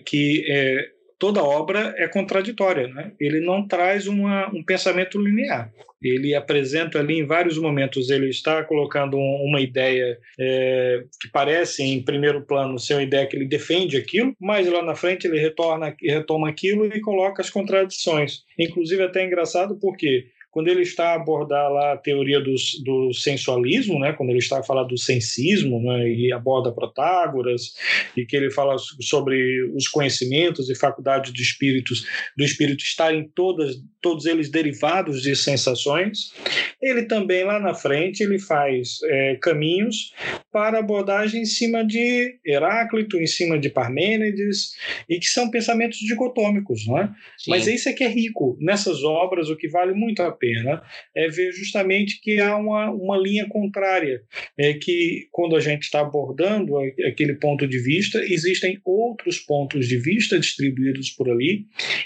que 0.06 0.79
toda 1.20 1.44
obra 1.44 1.94
é 1.98 2.08
contraditória, 2.08 2.88
né? 2.88 3.12
ele 3.20 3.42
não 3.42 3.68
traz 3.68 4.08
uma, 4.08 4.48
um 4.56 4.64
pensamento 4.64 5.22
linear. 5.22 5.72
Ele 6.02 6.34
apresenta 6.34 6.98
ali 6.98 7.20
em 7.20 7.26
vários 7.26 7.58
momentos, 7.58 8.10
ele 8.10 8.30
está 8.30 8.64
colocando 8.64 9.18
uma 9.18 9.60
ideia 9.60 10.18
é, 10.40 11.04
que 11.22 11.28
parece 11.28 11.84
em 11.84 12.02
primeiro 12.02 12.42
plano 12.42 12.80
ser 12.80 12.94
uma 12.94 13.04
ideia 13.04 13.28
que 13.28 13.36
ele 13.36 13.46
defende 13.46 13.98
aquilo, 13.98 14.34
mas 14.40 14.66
lá 14.66 14.82
na 14.82 14.96
frente 14.96 15.28
ele 15.28 15.38
retorna, 15.38 15.94
retoma 16.02 16.48
aquilo 16.48 16.86
e 16.86 17.02
coloca 17.02 17.42
as 17.42 17.50
contradições. 17.50 18.46
Inclusive 18.58 19.04
até 19.04 19.22
é 19.22 19.26
engraçado 19.26 19.76
porque 19.76 20.28
quando 20.52 20.68
ele 20.68 20.82
está 20.82 21.12
a 21.12 21.16
abordar 21.16 21.72
lá 21.72 21.94
a 21.94 21.98
teoria 21.98 22.40
do, 22.40 22.56
do 22.84 23.14
sensualismo, 23.14 24.00
né, 24.00 24.14
quando 24.14 24.30
ele 24.30 24.40
está 24.40 24.60
a 24.60 24.64
falar 24.64 24.84
do 24.84 24.98
sensismo, 24.98 25.82
né, 25.82 26.10
e 26.10 26.34
aborda 26.34 26.72
Protágoras, 26.72 27.74
e 28.18 28.26
que 28.26 28.36
ele 28.36 28.50
fala 28.50 28.76
sobre 28.78 29.64
os 29.76 29.88
conhecimentos 29.88 30.70
e 30.70 30.76
faculdades 30.76 31.32
do 31.32 31.42
espírito, 31.42 31.94
do 32.38 32.44
espírito 32.44 32.84
estarem 32.84 33.30
todas, 33.36 33.76
todos 34.02 34.26
eles 34.26 34.50
derivados 34.50 35.22
de 35.22 35.36
sensações, 35.36 36.34
ele 36.82 37.04
também 37.04 37.44
lá 37.44 37.60
na 37.60 37.74
frente 37.74 38.24
ele 38.24 38.40
faz 38.40 39.00
é, 39.04 39.36
caminhos 39.36 40.14
para 40.52 40.80
abordagem 40.80 41.42
em 41.42 41.46
cima 41.46 41.86
de 41.86 42.40
Heráclito, 42.46 43.18
em 43.18 43.28
cima 43.28 43.60
de 43.60 43.70
Parmênides, 43.70 44.74
e 45.08 45.20
que 45.20 45.28
são 45.28 45.52
pensamentos 45.52 46.00
dicotômicos, 46.00 46.88
não 46.88 46.98
é? 46.98 47.12
Mas 47.48 47.68
isso 47.68 47.90
é 47.90 47.94
que 47.94 48.04
é 48.04 48.08
rico. 48.08 48.58
Nessas 48.60 49.04
obras, 49.04 49.50
o 49.50 49.56
que 49.56 49.68
vale 49.68 49.94
muito 49.94 50.22
a 50.22 50.32
pena 50.40 50.82
é 51.16 51.28
ver 51.28 51.52
justamente 51.52 52.20
que 52.22 52.40
há 52.40 52.56
uma, 52.56 52.90
uma 52.92 53.18
linha 53.18 53.48
contrária, 53.48 54.22
é 54.58 54.74
que 54.74 55.28
quando 55.32 55.56
a 55.56 55.60
gente 55.60 55.84
está 55.84 56.02
abordando 56.02 56.78
aquele 57.06 57.36
ponto 57.36 57.68
de 57.68 57.80
vista, 57.80 58.20
existem 58.24 58.80
outros 58.84 59.40
pontos 59.40 59.88
de 59.88 59.98
vista 59.98 60.40
distribuídos 60.40 61.12
por 61.12 61.30
ali, 61.30 61.66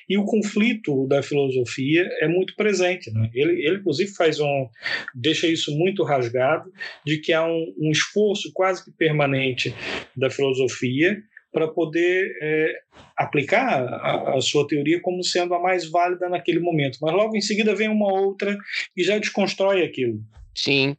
e 0.10 0.18
o 0.18 0.26
conflito 0.26 1.08
da 1.08 1.22
filosofia 1.22 2.08
é 2.22 2.28
muito 2.28 2.56
presente. 2.56 3.12
Né? 3.12 3.30
Ele, 3.34 3.66
ele, 3.66 3.78
inclusive, 3.78 4.12
faz 4.12 4.40
um. 4.40 4.68
deixa 5.14 5.48
isso 5.48 5.76
muito 5.78 6.04
rasgado, 6.04 6.72
de 7.06 7.18
que 7.18 7.34
há 7.34 7.46
um, 7.46 7.74
um 7.78 7.92
esforço 7.92 8.52
quase 8.54 8.84
que 8.84 8.92
permanente 8.92 9.74
da 10.16 10.30
filosofia 10.30 11.22
para 11.54 11.68
poder 11.68 12.36
é, 12.42 12.74
aplicar 13.16 13.84
a, 13.84 14.36
a, 14.36 14.42
sua 14.42 14.68
teoria 14.68 15.00
como 15.02 15.24
sendo 15.24 15.54
a 15.54 15.62
mais 15.62 15.90
válida 15.90 16.28
naquele 16.28 16.60
momento. 16.60 16.98
Mas 17.02 17.14
logo 17.14 17.38
em 17.38 17.42
seguida 17.42 17.76
vem 17.76 17.88
uma 17.88 18.12
outra 18.12 18.58
e 18.98 19.04
já 19.04 19.18
desconstrói 19.20 19.84
aquilo. 19.84 20.20
Sim, 20.56 20.96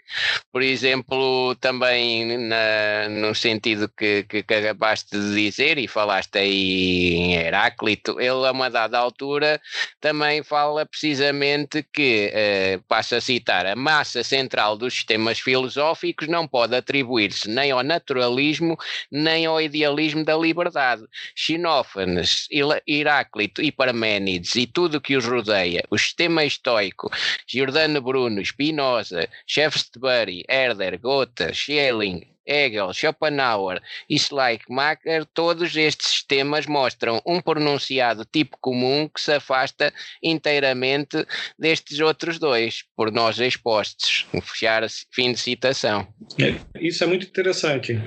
por 0.51 0.63
exemplo, 0.63 1.55
também 1.61 2.37
na, 2.39 3.09
no 3.09 3.35
sentido 3.37 3.89
que, 3.89 4.25
que, 4.25 4.39
acabaste 4.39 5.17
de 5.17 5.35
dizer 5.35 5.79
e 5.79 5.87
falaste 5.87 6.37
aí 6.39 7.15
em 7.15 7.35
Heráclito, 7.37 8.21
ele 8.21 8.47
a 8.47 8.51
uma 8.51 8.69
dada 8.69 8.99
altura 8.99 9.61
também 10.01 10.43
fala 10.43 10.85
precisamente 10.85 11.87
que, 11.93 12.31
eh, 12.35 12.81
passo 12.89 13.15
a 13.15 13.21
citar, 13.21 13.65
a 13.65 13.77
massa 13.77 14.25
central 14.25 14.77
dos 14.77 14.93
sistemas 14.93 15.39
filosóficos 15.39 16.27
não 16.27 16.49
pode 16.49 16.75
atribuir-se 16.75 17.49
nem 17.49 17.71
ao 17.71 17.85
naturalismo 17.85 18.77
nem 19.11 19.47
ao 19.47 19.61
idealismo 19.61 20.25
da 20.25 20.37
liberdade. 20.37 21.05
Xenófanes, 21.35 22.49
Heráclito 22.87 23.63
e 23.63 23.71
Parménides 23.71 24.57
e 24.57 24.67
tudo 24.67 24.97
o 24.97 25.01
que 25.01 25.17
os 25.17 25.25
rodeia, 25.25 25.85
o 25.91 25.99
sistema 25.99 26.45
estoico, 26.45 27.11
Giordano 27.47 28.01
Bruno, 28.03 28.45
Spinoza, 28.45 29.29
Shaftesbury, 29.47 30.45
Herder, 30.49 30.99
Goethe, 30.99 31.53
Schelling, 31.53 32.35
Hegel, 32.47 32.93
Schopenhauer 32.93 33.81
e 34.09 34.19
Schleiermacher, 34.19 35.25
todos 35.33 35.75
estes 35.77 36.09
sistemas 36.09 36.67
mostram 36.67 37.21
um 37.27 37.41
pronunciado 37.41 38.25
tipo 38.25 38.59
comum 38.61 39.09
que 39.09 39.21
se 39.21 39.33
afasta 39.33 39.93
inteiramente 40.23 41.27
destes 41.59 42.01
outros 42.01 42.39
dois, 42.39 42.85
por 42.97 43.11
nós 43.11 43.39
expostos. 43.39 44.27
Fechar 44.43 44.85
fim 45.11 45.33
de 45.33 45.39
citação. 45.39 46.07
É, 46.39 46.55
isso 46.81 47.03
é 47.03 47.07
muito 47.07 47.27
interessante, 47.27 47.99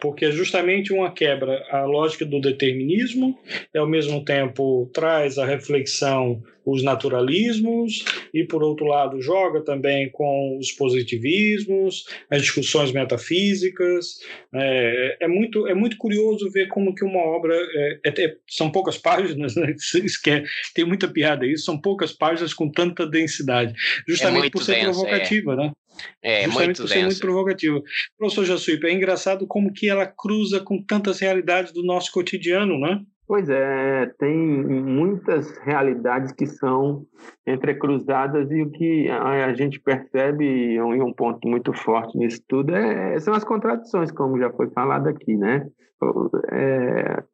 porque 0.00 0.26
é 0.26 0.30
justamente 0.30 0.92
uma 0.92 1.10
quebra 1.10 1.64
à 1.70 1.84
lógica 1.84 2.24
do 2.24 2.40
determinismo 2.40 3.38
e 3.72 3.78
ao 3.78 3.88
mesmo 3.88 4.24
tempo 4.24 4.90
traz 4.92 5.38
a 5.38 5.46
reflexão 5.46 6.42
os 6.66 6.82
naturalismos 6.82 8.04
e, 8.34 8.44
por 8.44 8.62
outro 8.62 8.86
lado, 8.86 9.22
joga 9.22 9.62
também 9.62 10.10
com 10.10 10.58
os 10.58 10.72
positivismos, 10.72 12.04
as 12.28 12.42
discussões 12.42 12.90
metafísicas. 12.90 14.18
É, 14.52 15.18
é 15.20 15.28
muito, 15.28 15.68
é 15.68 15.74
muito 15.74 15.96
curioso 15.96 16.50
ver 16.50 16.66
como 16.66 16.92
que 16.92 17.04
uma 17.04 17.20
obra 17.20 17.54
é, 17.54 18.00
é, 18.04 18.36
são 18.48 18.70
poucas 18.70 18.98
páginas, 18.98 19.54
né? 19.54 19.74
É, 20.26 20.42
tem 20.74 20.84
muita 20.84 21.06
piada 21.06 21.46
isso, 21.46 21.64
são 21.64 21.80
poucas 21.80 22.12
páginas 22.12 22.52
com 22.52 22.68
tanta 22.68 23.06
densidade, 23.06 23.72
justamente 24.08 24.50
por 24.50 24.62
ser 24.62 24.74
denso, 24.74 25.00
provocativa, 25.00 25.54
né? 25.54 25.72
É, 26.22 26.44
Justamente 26.44 26.82
por 26.82 26.88
ser 26.88 27.04
muito 27.04 27.20
provocativa. 27.20 27.82
Professor 28.18 28.44
Jassuípe, 28.44 28.86
é 28.86 28.92
engraçado 28.92 29.46
como 29.46 29.72
que 29.72 29.88
ela 29.88 30.06
cruza 30.06 30.60
com 30.60 30.82
tantas 30.82 31.20
realidades 31.20 31.72
do 31.72 31.84
nosso 31.84 32.10
cotidiano, 32.10 32.78
né? 32.78 33.00
Pois 33.28 33.48
é, 33.48 34.06
tem 34.20 34.36
muitas 34.36 35.58
realidades 35.58 36.30
que 36.30 36.46
são 36.46 37.04
entrecruzadas 37.44 38.48
e 38.52 38.62
o 38.62 38.70
que 38.70 39.08
a 39.10 39.52
gente 39.52 39.80
percebe, 39.80 40.44
e 40.44 40.80
um 40.80 41.12
ponto 41.12 41.48
muito 41.48 41.72
forte 41.72 42.16
nisso 42.16 42.40
tudo, 42.46 42.74
é, 42.74 43.18
são 43.18 43.34
as 43.34 43.42
contradições, 43.42 44.12
como 44.12 44.38
já 44.38 44.50
foi 44.52 44.70
falado 44.70 45.08
aqui, 45.08 45.36
né? 45.36 45.66
É, 46.52 47.24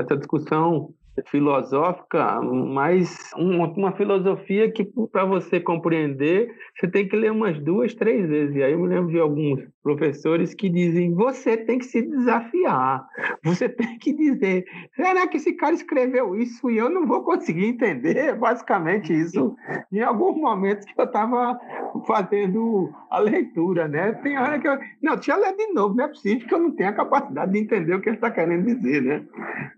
essa 0.00 0.16
discussão 0.16 0.90
filosófica, 1.24 2.40
mas 2.42 3.30
uma 3.36 3.92
filosofia 3.92 4.70
que, 4.70 4.84
para 5.10 5.24
você 5.24 5.60
compreender, 5.60 6.54
você 6.74 6.88
tem 6.88 7.08
que 7.08 7.16
ler 7.16 7.32
umas 7.32 7.58
duas, 7.58 7.94
três 7.94 8.28
vezes. 8.28 8.54
E 8.56 8.62
aí 8.62 8.72
eu 8.72 8.78
me 8.78 8.88
lembro 8.88 9.10
de 9.10 9.18
alguns 9.18 9.60
professores 9.82 10.54
que 10.54 10.68
dizem: 10.68 11.14
você 11.14 11.56
tem 11.56 11.78
que 11.78 11.86
se 11.86 12.02
desafiar, 12.02 13.06
você 13.42 13.68
tem 13.70 13.98
que 13.98 14.12
dizer, 14.12 14.64
será 14.94 15.26
que 15.26 15.36
esse 15.36 15.52
cara 15.52 15.74
escreveu 15.74 16.36
isso 16.36 16.70
e 16.70 16.76
eu 16.76 16.90
não 16.90 17.06
vou 17.06 17.22
conseguir 17.22 17.66
entender? 17.66 18.34
Basicamente 18.36 19.12
isso. 19.12 19.56
Em 19.92 20.00
alguns 20.00 20.36
momentos 20.36 20.86
que 20.86 21.00
eu 21.00 21.04
estava 21.04 21.58
fazendo 22.06 22.92
a 23.10 23.18
leitura, 23.18 23.88
né? 23.88 24.12
Tem 24.22 24.38
hora 24.38 24.58
que 24.58 24.68
eu. 24.68 24.78
Não, 25.02 25.14
eu 25.14 25.40
ler 25.40 25.56
de 25.56 25.72
novo, 25.72 25.94
não 25.94 26.04
é 26.04 26.08
possível 26.08 26.46
que 26.46 26.54
eu 26.54 26.58
não 26.58 26.70
tenha 26.72 26.90
a 26.90 26.94
capacidade 26.94 27.52
de 27.52 27.58
entender 27.58 27.94
o 27.94 28.00
que 28.00 28.08
ele 28.08 28.16
está 28.16 28.30
querendo 28.30 28.64
dizer, 28.64 29.02
né? 29.02 29.24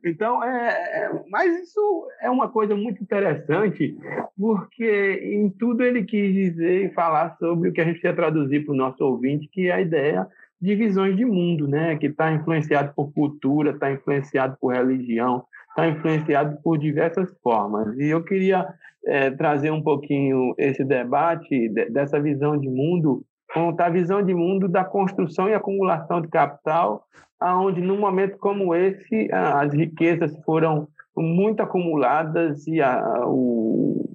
Então, 0.05 0.43
é, 0.43 1.05
é 1.05 1.11
mas 1.31 1.63
isso 1.63 2.09
é 2.21 2.31
uma 2.31 2.49
coisa 2.49 2.75
muito 2.75 3.03
interessante, 3.03 3.97
porque 4.37 5.21
em 5.23 5.51
tudo 5.51 5.83
ele 5.83 6.05
quis 6.05 6.33
dizer 6.33 6.87
e 6.87 6.95
falar 6.95 7.37
sobre 7.39 7.69
o 7.69 7.73
que 7.73 7.81
a 7.81 7.85
gente 7.85 8.01
quer 8.01 8.15
traduzir 8.15 8.65
para 8.65 8.75
o 8.75 8.77
nosso 8.77 9.05
ouvinte, 9.05 9.49
que 9.49 9.69
é 9.69 9.73
a 9.73 9.81
ideia 9.81 10.27
de 10.61 10.75
visões 10.75 11.17
de 11.17 11.25
mundo, 11.25 11.69
né? 11.69 11.97
que 11.97 12.07
está 12.07 12.33
influenciado 12.33 12.93
por 12.95 13.13
cultura, 13.13 13.71
está 13.71 13.93
influenciado 13.93 14.57
por 14.61 14.75
religião, 14.75 15.45
está 15.71 15.89
influenciado 15.89 16.59
por 16.63 16.79
diversas 16.79 17.33
formas. 17.43 17.97
E 17.99 18.09
eu 18.09 18.23
queria 18.25 18.67
é, 19.07 19.31
trazer 19.31 19.71
um 19.71 19.83
pouquinho 19.83 20.55
esse 20.59 20.85
debate 20.85 21.69
dessa 21.91 22.21
visão 22.21 22.59
de 22.59 22.69
mundo, 22.69 23.23
contar 23.55 23.87
a 23.87 23.91
visão 23.91 24.23
de 24.23 24.35
mundo 24.35 24.69
da 24.69 24.85
construção 24.85 25.49
e 25.49 25.55
acumulação 25.55 26.21
de 26.21 26.29
capital, 26.29 27.05
aonde 27.39 27.81
num 27.81 27.99
momento 27.99 28.37
como 28.39 28.75
esse 28.75 29.29
as 29.33 29.73
riquezas 29.73 30.37
foram 30.45 30.89
muito 31.21 31.61
acumuladas 31.61 32.67
e 32.67 32.81
a, 32.81 33.25
o, 33.27 34.09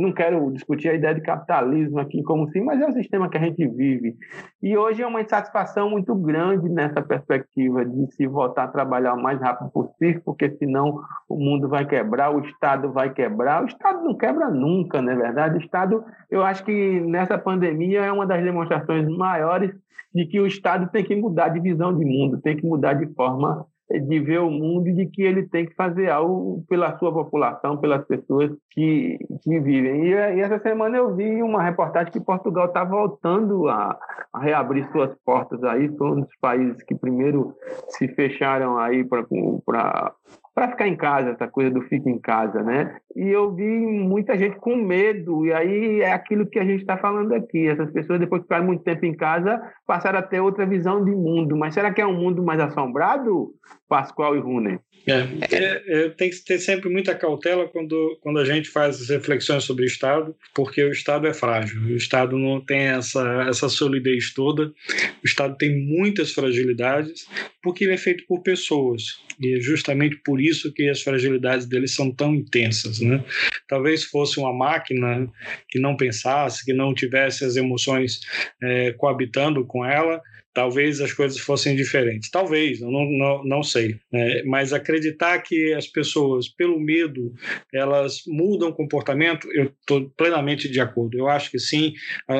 não 0.00 0.12
quero 0.12 0.50
discutir 0.50 0.88
a 0.88 0.94
ideia 0.94 1.14
de 1.14 1.20
capitalismo 1.20 1.98
aqui 1.98 2.22
como 2.22 2.48
sim, 2.50 2.60
mas 2.60 2.80
é 2.80 2.86
o 2.86 2.92
sistema 2.92 3.28
que 3.28 3.36
a 3.36 3.40
gente 3.40 3.66
vive. 3.66 4.16
E 4.62 4.76
hoje 4.76 5.02
é 5.02 5.06
uma 5.06 5.20
insatisfação 5.20 5.90
muito 5.90 6.14
grande 6.14 6.68
nessa 6.68 7.02
perspectiva 7.02 7.84
de 7.84 8.12
se 8.12 8.26
voltar 8.26 8.64
a 8.64 8.68
trabalhar 8.68 9.14
o 9.14 9.22
mais 9.22 9.40
rápido 9.40 9.70
possível, 9.70 10.20
porque 10.24 10.50
senão 10.56 11.00
o 11.28 11.36
mundo 11.36 11.68
vai 11.68 11.86
quebrar, 11.86 12.34
o 12.34 12.40
Estado 12.40 12.92
vai 12.92 13.12
quebrar. 13.12 13.62
O 13.62 13.66
Estado 13.66 14.02
não 14.02 14.14
quebra 14.14 14.50
nunca, 14.50 15.00
não 15.00 15.12
é 15.12 15.16
verdade? 15.16 15.56
O 15.56 15.60
Estado, 15.60 16.04
eu 16.30 16.42
acho 16.42 16.64
que 16.64 17.00
nessa 17.00 17.38
pandemia 17.38 18.00
é 18.00 18.12
uma 18.12 18.26
das 18.26 18.42
demonstrações 18.42 19.08
maiores 19.08 19.74
de 20.14 20.26
que 20.26 20.40
o 20.40 20.46
Estado 20.46 20.90
tem 20.90 21.04
que 21.04 21.14
mudar 21.14 21.48
de 21.48 21.60
visão 21.60 21.96
de 21.96 22.04
mundo, 22.04 22.40
tem 22.40 22.56
que 22.56 22.66
mudar 22.66 22.94
de 22.94 23.06
forma 23.14 23.66
de 23.98 24.20
ver 24.20 24.38
o 24.38 24.50
mundo 24.50 24.88
e 24.88 24.92
de 24.92 25.06
que 25.06 25.22
ele 25.22 25.48
tem 25.48 25.66
que 25.66 25.74
fazer 25.74 26.10
algo 26.10 26.64
pela 26.68 26.96
sua 26.98 27.12
população, 27.12 27.76
pelas 27.76 28.04
pessoas 28.06 28.52
que, 28.70 29.18
que 29.42 29.58
vivem. 29.58 30.06
E, 30.06 30.10
e 30.10 30.40
essa 30.40 30.60
semana 30.60 30.96
eu 30.96 31.14
vi 31.16 31.42
uma 31.42 31.62
reportagem 31.62 32.12
que 32.12 32.20
Portugal 32.20 32.66
está 32.66 32.84
voltando 32.84 33.68
a, 33.68 33.98
a, 34.32 34.40
reabrir 34.40 34.88
suas 34.92 35.12
portas 35.24 35.62
aí, 35.64 35.88
foi 35.96 36.10
um 36.10 36.20
dos 36.20 36.36
países 36.40 36.82
que 36.84 36.94
primeiro 36.94 37.54
se 37.88 38.06
fecharam 38.08 38.78
aí 38.78 39.04
para 39.04 40.14
para 40.60 40.72
ficar 40.72 40.88
em 40.88 40.96
casa, 40.96 41.30
essa 41.30 41.48
coisa 41.48 41.70
do 41.70 41.80
fica 41.80 42.10
em 42.10 42.18
casa, 42.18 42.62
né? 42.62 42.94
E 43.16 43.26
eu 43.28 43.50
vi 43.54 43.64
muita 43.64 44.36
gente 44.36 44.56
com 44.56 44.76
medo, 44.76 45.46
e 45.46 45.54
aí 45.54 46.02
é 46.02 46.12
aquilo 46.12 46.44
que 46.44 46.58
a 46.58 46.64
gente 46.66 46.82
está 46.82 46.98
falando 46.98 47.32
aqui. 47.32 47.66
Essas 47.66 47.90
pessoas, 47.90 48.20
depois 48.20 48.42
que 48.42 48.44
ficaram 48.44 48.66
muito 48.66 48.82
tempo 48.82 49.06
em 49.06 49.16
casa, 49.16 49.58
passaram 49.86 50.18
a 50.18 50.22
ter 50.22 50.40
outra 50.40 50.66
visão 50.66 51.02
de 51.02 51.12
mundo. 51.12 51.56
Mas 51.56 51.72
será 51.72 51.90
que 51.90 52.02
é 52.02 52.06
um 52.06 52.12
mundo 52.12 52.42
mais 52.42 52.60
assombrado, 52.60 53.54
Pascoal 53.88 54.36
e 54.36 54.38
Runen? 54.38 54.78
É, 55.06 55.56
é, 55.56 55.82
é, 55.86 56.08
tem 56.10 56.30
que 56.30 56.44
ter 56.44 56.58
sempre 56.58 56.88
muita 56.88 57.14
cautela 57.14 57.66
quando, 57.68 58.18
quando 58.20 58.38
a 58.38 58.44
gente 58.44 58.68
faz 58.68 59.00
as 59.00 59.08
reflexões 59.08 59.64
sobre 59.64 59.84
o 59.84 59.86
Estado, 59.86 60.36
porque 60.54 60.82
o 60.82 60.90
Estado 60.90 61.26
é 61.26 61.34
frágil, 61.34 61.80
o 61.82 61.96
Estado 61.96 62.36
não 62.38 62.60
tem 62.60 62.80
essa, 62.80 63.46
essa 63.48 63.68
solidez 63.68 64.32
toda, 64.32 64.66
o 64.66 65.24
Estado 65.24 65.56
tem 65.56 65.76
muitas 65.76 66.32
fragilidades, 66.32 67.26
porque 67.62 67.84
ele 67.84 67.94
é 67.94 67.98
feito 67.98 68.24
por 68.26 68.42
pessoas, 68.42 69.20
e 69.40 69.56
é 69.56 69.60
justamente 69.60 70.16
por 70.16 70.40
isso 70.40 70.72
que 70.72 70.88
as 70.88 71.02
fragilidades 71.02 71.66
dele 71.66 71.88
são 71.88 72.10
tão 72.12 72.34
intensas. 72.34 73.00
Né? 73.00 73.24
Talvez 73.66 74.04
fosse 74.04 74.38
uma 74.38 74.52
máquina 74.52 75.26
que 75.68 75.78
não 75.78 75.96
pensasse, 75.96 76.64
que 76.64 76.72
não 76.72 76.94
tivesse 76.94 77.44
as 77.44 77.56
emoções 77.56 78.20
é, 78.62 78.92
coabitando 78.92 79.64
com 79.64 79.84
ela, 79.84 80.20
talvez 80.52 81.00
as 81.00 81.12
coisas 81.12 81.38
fossem 81.38 81.76
diferentes. 81.76 82.30
Talvez, 82.30 82.80
eu 82.80 82.90
não, 82.90 83.04
não, 83.10 83.44
não 83.44 83.62
sei. 83.62 83.96
Né? 84.12 84.42
Mas 84.44 84.72
acreditar 84.72 85.38
que 85.40 85.72
as 85.74 85.86
pessoas, 85.86 86.48
pelo 86.48 86.80
medo, 86.80 87.32
elas 87.72 88.22
mudam 88.26 88.70
o 88.70 88.74
comportamento, 88.74 89.48
eu 89.52 89.64
estou 89.64 90.10
plenamente 90.16 90.68
de 90.68 90.80
acordo. 90.80 91.16
Eu 91.16 91.28
acho 91.28 91.50
que 91.50 91.58
sim, 91.58 91.92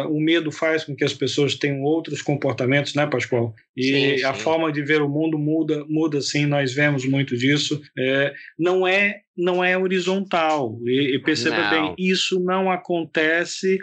o 0.08 0.20
medo 0.20 0.50
faz 0.50 0.84
com 0.84 0.94
que 0.94 1.04
as 1.04 1.14
pessoas 1.14 1.54
tenham 1.54 1.82
outros 1.82 2.22
comportamentos, 2.22 2.94
né, 2.94 3.06
Pascoal? 3.06 3.54
E 3.76 3.82
sim, 3.82 4.18
sim. 4.18 4.24
a 4.24 4.34
forma 4.34 4.72
de 4.72 4.82
ver 4.82 5.00
o 5.02 5.08
mundo 5.08 5.38
muda, 5.38 5.84
muda 5.88 6.20
sim, 6.20 6.46
nós 6.46 6.72
vemos 6.74 7.04
muito 7.04 7.36
disso. 7.36 7.80
É, 7.96 8.32
não 8.58 8.86
é 8.86 9.20
não 9.36 9.64
é 9.64 9.76
horizontal. 9.76 10.78
E, 10.84 11.14
e 11.14 11.18
perceba 11.18 11.56
não. 11.56 11.70
bem, 11.70 11.94
isso 11.98 12.40
não 12.40 12.70
acontece 12.70 13.78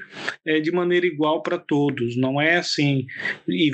é, 0.46 0.60
de 0.60 0.72
maneira 0.72 1.06
igual 1.06 1.42
para 1.42 1.58
todos. 1.58 2.16
Não 2.18 2.40
é 2.40 2.58
assim. 2.58 3.06
E 3.48 3.72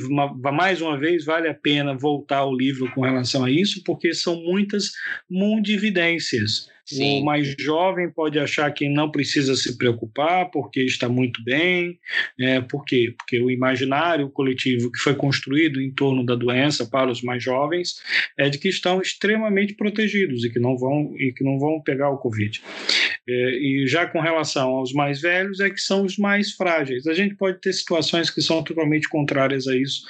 mais 0.53 0.81
uma 0.81 0.97
vez, 0.97 1.25
vale 1.25 1.47
a 1.47 1.53
pena 1.53 1.95
voltar 1.95 2.39
ao 2.39 2.55
livro 2.55 2.91
com 2.93 3.01
relação 3.01 3.43
a 3.43 3.51
isso, 3.51 3.83
porque 3.83 4.13
são 4.13 4.36
muitas 4.43 4.91
mundividências. 5.29 6.72
Sim. 6.85 7.21
O 7.21 7.25
mais 7.25 7.55
jovem 7.57 8.11
pode 8.11 8.37
achar 8.37 8.69
que 8.71 8.89
não 8.89 9.09
precisa 9.09 9.55
se 9.55 9.77
preocupar 9.77 10.51
porque 10.51 10.81
está 10.81 11.07
muito 11.07 11.41
bem. 11.43 11.97
É, 12.39 12.59
por 12.59 12.83
quê? 12.83 13.13
Porque 13.17 13.41
o 13.41 13.49
imaginário 13.49 14.29
coletivo 14.29 14.91
que 14.91 14.99
foi 14.99 15.15
construído 15.15 15.81
em 15.81 15.91
torno 15.91 16.25
da 16.25 16.35
doença 16.35 16.85
para 16.85 17.09
os 17.09 17.21
mais 17.21 17.41
jovens 17.41 17.95
é 18.37 18.49
de 18.49 18.57
que 18.57 18.67
estão 18.67 19.01
extremamente 19.01 19.73
protegidos 19.75 20.43
e 20.43 20.49
que 20.49 20.59
não 20.59 20.77
vão, 20.77 21.13
e 21.17 21.31
que 21.31 21.43
não 21.43 21.57
vão 21.57 21.81
pegar 21.81 22.09
o 22.09 22.17
Covid. 22.17 22.61
É, 23.27 23.49
e 23.57 23.87
já 23.87 24.05
com 24.05 24.19
relação 24.19 24.69
aos 24.71 24.91
mais 24.91 25.21
velhos, 25.21 25.61
é 25.61 25.69
que 25.69 25.79
são 25.79 26.03
os 26.03 26.17
mais 26.17 26.51
frágeis. 26.51 27.07
A 27.07 27.13
gente 27.13 27.35
pode 27.35 27.61
ter 27.61 27.71
situações 27.71 28.29
que 28.29 28.41
são 28.41 28.61
totalmente 28.61 29.07
contrárias 29.07 29.67
a 29.67 29.77
isso, 29.77 30.01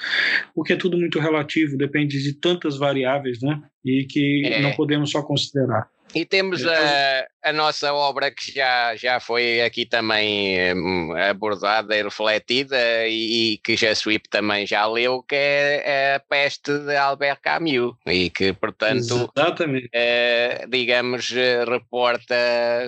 porque 0.54 0.72
é 0.72 0.76
tudo 0.76 0.98
muito 0.98 1.20
relativo, 1.20 1.76
depende 1.76 2.20
de 2.20 2.32
tantas 2.32 2.76
variáveis, 2.76 3.40
né? 3.40 3.62
E 3.84 4.04
que 4.04 4.42
é. 4.44 4.60
não 4.60 4.72
podemos 4.72 5.10
só 5.10 5.22
considerar. 5.22 5.88
E 6.14 6.24
temos 6.24 6.64
a, 6.64 7.26
a 7.42 7.52
nossa 7.52 7.92
obra 7.92 8.30
que 8.30 8.52
já, 8.52 8.94
já 8.96 9.20
foi 9.20 9.60
aqui 9.60 9.84
também 9.84 10.74
hum, 10.74 11.12
abordada 11.16 11.96
e 11.96 12.02
refletida 12.02 13.06
e, 13.06 13.54
e 13.54 13.58
que 13.58 13.74
Sweep 13.74 14.28
também 14.28 14.66
já 14.66 14.86
leu, 14.86 15.22
que 15.22 15.34
é 15.34 16.14
a 16.14 16.20
Peste 16.20 16.78
de 16.78 16.96
Albert 16.96 17.40
Camus 17.42 17.94
e 18.06 18.30
que, 18.30 18.52
portanto, 18.52 19.30
eh, 19.92 20.64
digamos, 20.68 21.30
reporta 21.68 22.34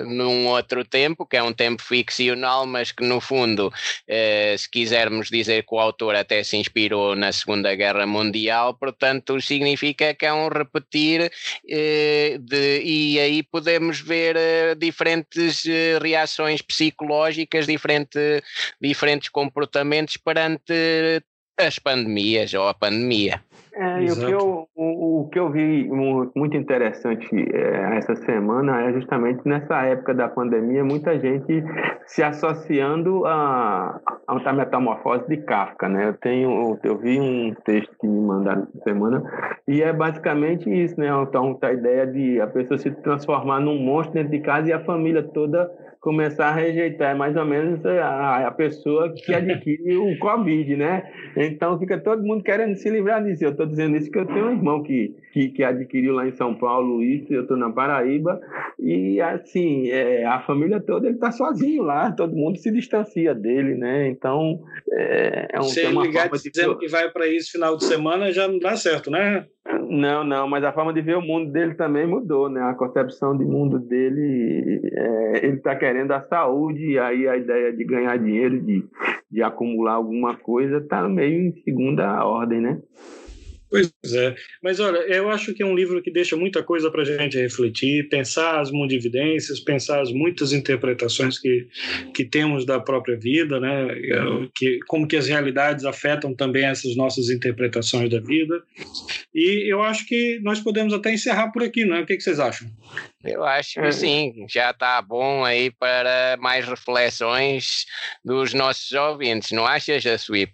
num 0.07 0.47
outro 0.47 0.85
tempo, 0.85 1.27
que 1.27 1.37
é 1.37 1.43
um 1.43 1.53
tempo 1.53 1.83
ficcional, 1.83 2.67
mas 2.67 2.93
que 2.93 3.05
no 3.05 3.21
fundo, 3.21 3.73
eh, 4.09 4.55
se 4.57 4.71
quisermos 4.71 5.29
dizer 5.29 5.65
que 5.65 5.75
o 5.75 5.79
autor 5.79 6.15
até 6.15 6.43
se 6.43 6.57
inspirou 6.57 7.17
na 7.17 7.33
Segunda 7.33 7.75
Guerra 7.75 8.07
Mundial, 8.07 8.75
portanto, 8.75 9.41
significa 9.41 10.15
que 10.15 10.27
é 10.27 10.33
um 10.33 10.49
repetir 10.49 11.31
eh, 11.69 12.39
de, 12.41 12.83
e 13.17 13.19
aí 13.19 13.43
podemos 13.43 13.99
ver 13.99 14.37
uh, 14.37 14.77
diferentes 14.77 15.65
uh, 15.65 15.99
reações 16.03 16.61
psicológicas, 16.61 17.67
diferente, 17.67 18.19
diferentes 18.79 19.31
comportamentos 19.31 20.19
perante 20.19 20.75
as 21.59 21.79
pandemias 21.79 22.53
ou 22.55 22.69
a 22.69 22.75
pandemia. 22.75 23.41
É, 23.79 24.05
e 24.05 24.11
o 24.11 24.17
que, 24.17 24.31
eu, 24.31 24.69
o, 24.75 25.21
o, 25.21 25.29
que 25.29 25.39
eu 25.39 25.51
vi 25.51 25.87
muito 26.35 26.57
interessante 26.57 27.29
é, 27.53 27.99
essa 27.99 28.17
semana 28.17 28.81
é 28.81 28.93
justamente 28.95 29.47
nessa 29.47 29.83
época 29.83 30.15
da 30.15 30.29
pandemia, 30.29 30.83
muita 30.83 31.19
gente 31.19 31.63
se 32.07 32.23
associando 32.23 33.27
a, 33.27 34.01
a 34.27 34.53
metamorfose 34.55 35.29
de 35.29 35.37
Kafka, 35.39 35.91
né? 35.91 36.09
Eu 36.09 36.15
tenho, 36.15 36.79
eu 36.83 36.97
vi 36.97 37.21
um 37.21 37.55
texto 37.67 37.95
que 38.01 38.07
me 38.07 38.19
mandaram 38.19 38.63
essa 38.63 38.83
semana 38.83 39.23
e 39.69 39.83
é 39.83 39.93
basicamente 39.93 40.71
isso, 40.71 40.99
né? 40.99 41.09
Então, 41.29 41.59
a 41.61 41.73
ideia 41.73 42.07
de 42.07 42.41
a 42.41 42.47
pessoa 42.47 42.79
se 42.79 42.91
transformar 43.03 43.61
num 43.61 43.79
monstro 43.79 44.15
dentro 44.15 44.31
de 44.31 44.41
casa 44.41 44.71
e 44.71 44.73
a 44.73 44.83
família 44.85 45.23
toda 45.23 45.71
começar 46.07 46.51
a 46.51 46.55
rejeitar, 46.55 47.11
é 47.11 47.15
mais 47.19 47.35
ou 47.35 47.45
menos 47.45 47.85
a, 47.85 48.47
a 48.47 48.51
pessoa 48.53 49.13
que 49.13 49.35
adquire 49.35 49.97
o 49.97 50.17
Covid, 50.21 50.77
né? 50.77 51.03
Então 51.37 51.77
fica 51.81 51.99
todo 51.99 52.23
mundo 52.23 52.45
querendo 52.45 52.77
se 52.77 52.89
livrar 52.89 53.25
disso. 53.25 53.43
Eu 53.43 53.51
estou 53.51 53.67
dizendo 53.67 53.97
isso 53.97 54.09
porque 54.09 54.21
eu 54.21 54.33
tenho 54.33 54.47
um 54.47 54.53
irmão 54.53 54.85
que, 54.85 55.17
que, 55.33 55.49
que 55.49 55.65
adquiriu 55.65 56.15
lá 56.15 56.25
em 56.25 56.31
São 56.31 56.55
Paulo 56.55 57.03
isso, 57.03 57.35
eu 57.35 57.43
estou 57.43 57.57
na 57.57 57.73
Paraíba, 57.73 58.41
e 58.79 59.21
assim, 59.21 59.91
é, 59.91 60.25
a 60.25 60.39
família 60.43 60.79
toda 60.79 61.09
ele 61.09 61.17
está 61.17 61.33
sozinho 61.33 61.83
lá, 61.83 62.13
todo 62.13 62.37
mundo 62.37 62.57
se 62.57 62.71
distancia 62.71 63.35
dele, 63.35 63.75
né? 63.75 64.07
Então 64.07 64.63
é, 64.93 65.49
é 65.55 65.59
um 65.59 65.65
Se 65.65 65.81
ele 65.81 66.03
ligar 66.03 66.31
dizendo 66.31 66.75
de... 66.75 66.79
que 66.79 66.89
vai 66.89 67.11
para 67.11 67.27
isso 67.27 67.51
final 67.51 67.77
de 67.77 67.85
semana, 67.85 68.31
já 68.31 68.47
não 68.47 68.61
dá 68.61 68.77
certo, 68.77 69.11
né? 69.11 69.45
Não, 69.89 70.23
não, 70.23 70.49
mas 70.49 70.63
a 70.65 70.73
forma 70.73 70.93
de 70.93 71.01
ver 71.01 71.17
o 71.17 71.23
mundo 71.23 71.51
dele 71.51 71.75
também 71.75 72.07
mudou, 72.07 72.49
né? 72.49 72.61
A 72.61 72.75
concepção 72.75 73.37
de 73.37 73.45
mundo 73.45 73.79
dele, 73.79 74.81
é, 74.93 75.47
ele 75.47 75.57
está 75.57 75.75
querendo 75.75 76.13
a 76.13 76.21
saúde, 76.23 76.93
e 76.93 76.99
aí 76.99 77.27
a 77.27 77.37
ideia 77.37 77.73
de 77.73 77.85
ganhar 77.85 78.17
dinheiro, 78.17 78.61
de, 78.61 78.85
de 79.31 79.43
acumular 79.43 79.95
alguma 79.95 80.37
coisa, 80.37 80.79
está 80.79 81.09
meio 81.09 81.49
em 81.49 81.53
segunda 81.63 82.25
ordem, 82.25 82.61
né? 82.61 82.79
Pois 83.69 83.93
é, 84.15 84.35
mas 84.63 84.79
olha, 84.79 84.99
eu 84.99 85.29
acho 85.29 85.53
que 85.53 85.63
é 85.63 85.67
um 85.67 85.75
livro 85.75 86.01
que 86.01 86.11
deixa 86.11 86.37
muita 86.37 86.63
coisa 86.63 86.89
para 86.89 87.03
a 87.03 87.05
gente 87.05 87.37
refletir, 87.37 88.09
pensar 88.09 88.61
as 88.61 88.71
mundividências, 88.71 89.59
pensar 89.59 90.01
as 90.01 90.13
muitas 90.13 90.53
interpretações 90.53 91.37
que, 91.37 91.67
que 92.15 92.25
temos 92.25 92.65
da 92.65 92.79
própria 92.79 93.17
vida, 93.17 93.59
né? 93.59 93.89
Que, 94.55 94.79
como 94.87 95.07
que 95.07 95.17
as 95.17 95.27
realidades 95.27 95.85
afetam 95.85 96.33
também 96.33 96.65
essas 96.65 96.95
nossas 96.97 97.29
interpretações 97.29 98.09
da 98.09 98.21
vida. 98.21 98.63
E 99.35 99.71
eu 99.71 99.83
acho 99.83 100.07
que 100.07 100.39
nós 100.43 100.61
podemos 100.61 100.95
até 100.95 101.13
encerrar 101.13 101.51
por 101.51 101.65
aqui, 101.65 101.85
né? 101.85 102.01
O 102.01 102.07
que, 102.07 102.17
que 102.17 102.23
vocês 102.23 102.39
acham? 102.39 102.69
Eu 103.25 103.43
acho 103.45 103.75
que 103.75 103.81
é. 103.81 103.91
sim, 103.91 104.47
já 104.49 104.71
está 104.71 105.03
bom 105.03 105.45
aí 105.45 105.73
para 105.73 106.37
mais 106.39 106.65
reflexões 106.65 107.85
dos 108.25 108.55
nossos 108.55 108.93
ouvintes, 108.93 109.51
não 109.51 109.67
achas, 109.67 110.05
Sweep? 110.23 110.53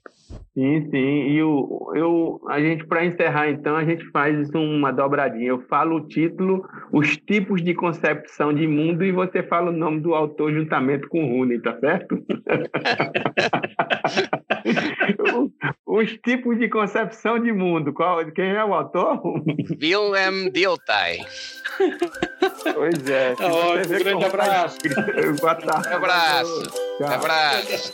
Sim, 0.55 0.89
sim. 0.91 1.31
E 1.31 1.43
o, 1.43 1.93
eu, 1.95 2.41
a 2.49 2.61
gente, 2.61 2.87
para 2.87 3.05
encerrar, 3.05 3.49
então, 3.49 3.75
a 3.75 3.85
gente 3.85 4.05
faz 4.11 4.51
uma 4.55 4.93
dobradinha. 4.93 5.49
Eu 5.49 5.63
falo 5.63 5.97
o 5.97 6.07
título, 6.07 6.69
os 6.93 7.17
tipos 7.17 7.63
de 7.63 7.75
concepção 7.75 8.53
de 8.53 8.67
mundo, 8.67 9.03
e 9.03 9.13
você 9.13 9.43
fala 9.43 9.71
o 9.71 9.77
nome 9.77 10.01
do 10.01 10.15
autor 10.15 10.53
juntamente 10.53 11.07
com 11.09 11.25
o 11.25 11.39
Rune, 11.39 11.59
tá 11.61 11.79
certo? 11.79 12.23
os 15.87 16.13
tipos 16.19 16.59
de 16.59 16.69
concepção 16.69 17.39
de 17.39 17.53
mundo. 17.53 17.93
Qual, 17.93 18.25
quem 18.33 18.51
é 18.51 18.65
o 18.65 18.75
autor? 18.75 19.21
Wilhelm 19.81 20.51
Dilthey. 20.51 21.25
Pois 22.75 23.09
é. 23.09 23.35
Tá 23.35 23.47
um 23.47 23.99
grande 23.99 24.25
abraço. 24.25 24.79
Boa 25.41 25.55
tarde. 25.55 25.89
Abraço. 25.89 26.73
Abraço. 27.03 27.93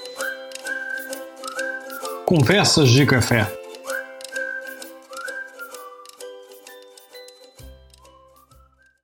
Conversas 2.28 2.90
de 2.90 3.06
Café. 3.06 3.46